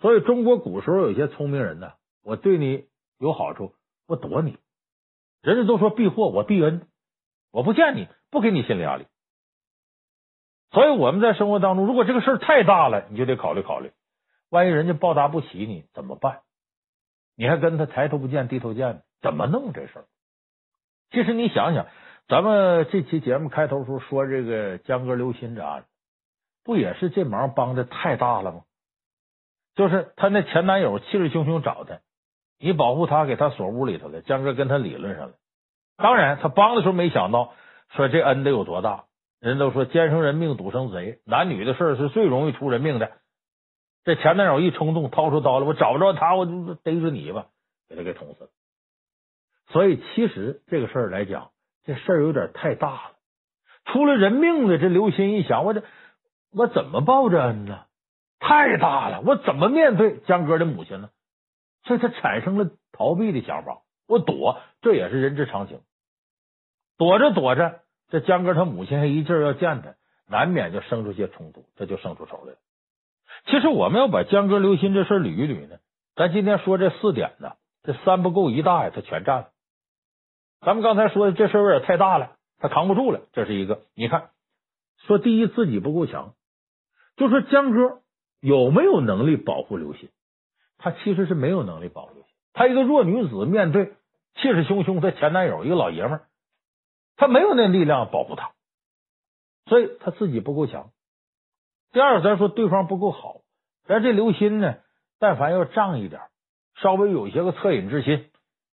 [0.00, 1.92] 所以中国古时候有些聪明人呢，
[2.24, 2.86] 我对你
[3.18, 3.74] 有好处，
[4.06, 4.58] 我躲你。
[5.42, 6.88] 人家都说避祸，我避恩，
[7.50, 9.06] 我不见你，不给你心理压力。
[10.70, 13.92] 所以我们在生活当中，如果这个事儿太大了，你就得考虑考虑，
[14.48, 16.40] 万一人家报答不起你怎么办？
[17.36, 20.04] 你还跟他抬头不见低头见，怎么弄这事？
[21.12, 21.86] 其实你想想，
[22.26, 25.86] 咱们这期节目开头时候说这个江歌刘鑫这案子，
[26.64, 28.62] 不也是这忙帮的太大了吗？
[29.74, 32.00] 就是他那前男友气势汹汹找他，
[32.58, 34.22] 你保护他，给他锁屋里头了。
[34.22, 35.34] 江哥跟他理论上了。
[35.98, 37.52] 当然，他帮的时候没想到，
[37.90, 39.04] 说这恩得有多大。
[39.38, 43.12] 人都说奸生人命，赌生贼，男女的事是最容易出人命的。
[44.04, 47.48] 这前男友一冲动，掏出刀来，我找不着他，我就逮着你吧，
[47.88, 48.50] 给他给捅死了。
[49.72, 51.50] 所以，其实这个事儿来讲，
[51.84, 53.12] 这事儿有点太大了，
[53.86, 54.76] 出了人命了。
[54.76, 55.82] 这刘鑫一想，我这
[56.52, 57.86] 我怎么报这恩呢？
[58.38, 61.08] 太大了，我怎么面对江歌的母亲呢？
[61.84, 65.80] 所以他产生了逃避的想法，我躲，这也是人之常情。
[66.98, 69.94] 躲着躲着，这江哥他母亲还一劲儿要见他，
[70.28, 72.58] 难免就生出些冲突，这就生出仇来了。
[73.46, 75.78] 其实我们要把江歌刘鑫这事捋一捋呢，
[76.14, 77.52] 咱今天说这四点呢，
[77.82, 79.51] 这三不够一大呀，他全占了。
[80.64, 83.82] 咱们刚才说的这事有点太大了，他扛不住了，这是一个。
[83.94, 84.30] 你看，
[85.06, 86.34] 说第一自己不够强，
[87.16, 88.00] 就说江歌
[88.40, 90.10] 有没有能力保护刘鑫？
[90.78, 92.28] 他其实是没有能力保护刘鑫。
[92.52, 93.86] 他一个弱女子，面对
[94.36, 96.28] 气势汹汹的前男友一个老爷们儿，
[97.16, 98.52] 他没有那力量保护他，
[99.66, 100.90] 所以他自己不够强。
[101.90, 103.40] 第二，咱说对方不够好，
[103.84, 104.76] 咱这刘鑫呢，
[105.18, 106.22] 但凡要仗义点，
[106.76, 108.30] 稍微有些个恻隐之心，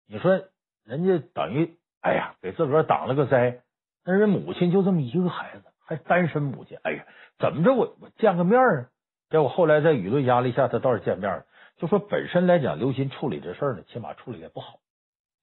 [0.06, 0.44] 你说。
[0.88, 3.60] 人家等于哎呀，给自个儿挡了个灾。
[4.06, 6.78] 那人母亲就这么一个孩子，还单身母亲。
[6.82, 7.06] 哎呀，
[7.40, 8.90] 怎么着我我见个面啊？
[9.30, 11.46] 结果后来在舆论压力下，他倒是见面了。
[11.76, 14.80] 就说本身来讲，刘鑫处理这事儿呢，起码处理的不好，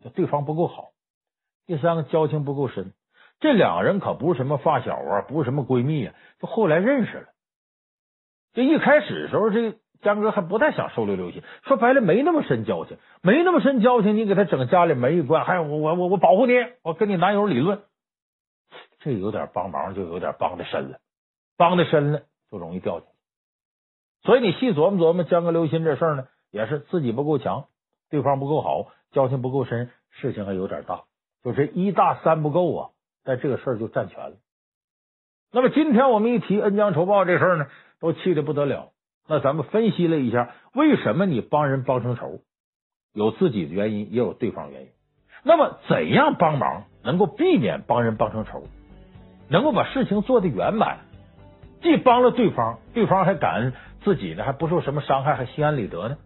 [0.03, 0.93] 就对方不够好。
[1.67, 2.95] 第三个交情不够深，
[3.39, 7.29] 这两个人可不是什么发小啊，不是什么闺蜜啊，就后来认识了。
[8.55, 9.79] 就一开始时候，这。
[10.05, 16.53] 江哥还不太想收留刘鑫，说白了没那么深交情，没那么深交情，你给他整家里门一关，还有我我我我保护你，
[16.83, 17.81] 我跟你男友理论，
[19.01, 20.99] 这有点帮忙，就有点帮的深了，
[21.57, 22.21] 帮的深了
[22.53, 23.15] 就容易掉进去。
[24.23, 27.65] 所以你细琢磨琢磨，江哥刘鑫这事儿呢，也是自己不够强，
[28.11, 31.05] 对方不够好，交情不够深，事情还有点大，
[31.43, 32.91] 就这一大三不够啊，
[33.25, 34.37] 但这个事儿就占全了。
[35.53, 37.67] 那么今天我们一提恩将仇报这事儿呢，
[38.01, 38.91] 都气得不得了。
[39.27, 42.41] 那咱们分析了一下，为什么你帮人帮成仇？
[43.15, 44.89] 有自己的原因，也有对方原因。
[45.45, 48.65] 那么，怎样帮忙能够避免帮人帮成仇，
[49.49, 50.99] 能够把事情做得圆满，
[51.83, 53.73] 既帮了对方，对方还感恩
[54.03, 56.17] 自己呢，还不受什么伤害，还心安理得呢？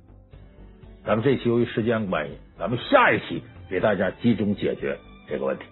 [1.05, 5.65] 咱们这期由于时间关系，咱们下一期给大家集中解决这个问题。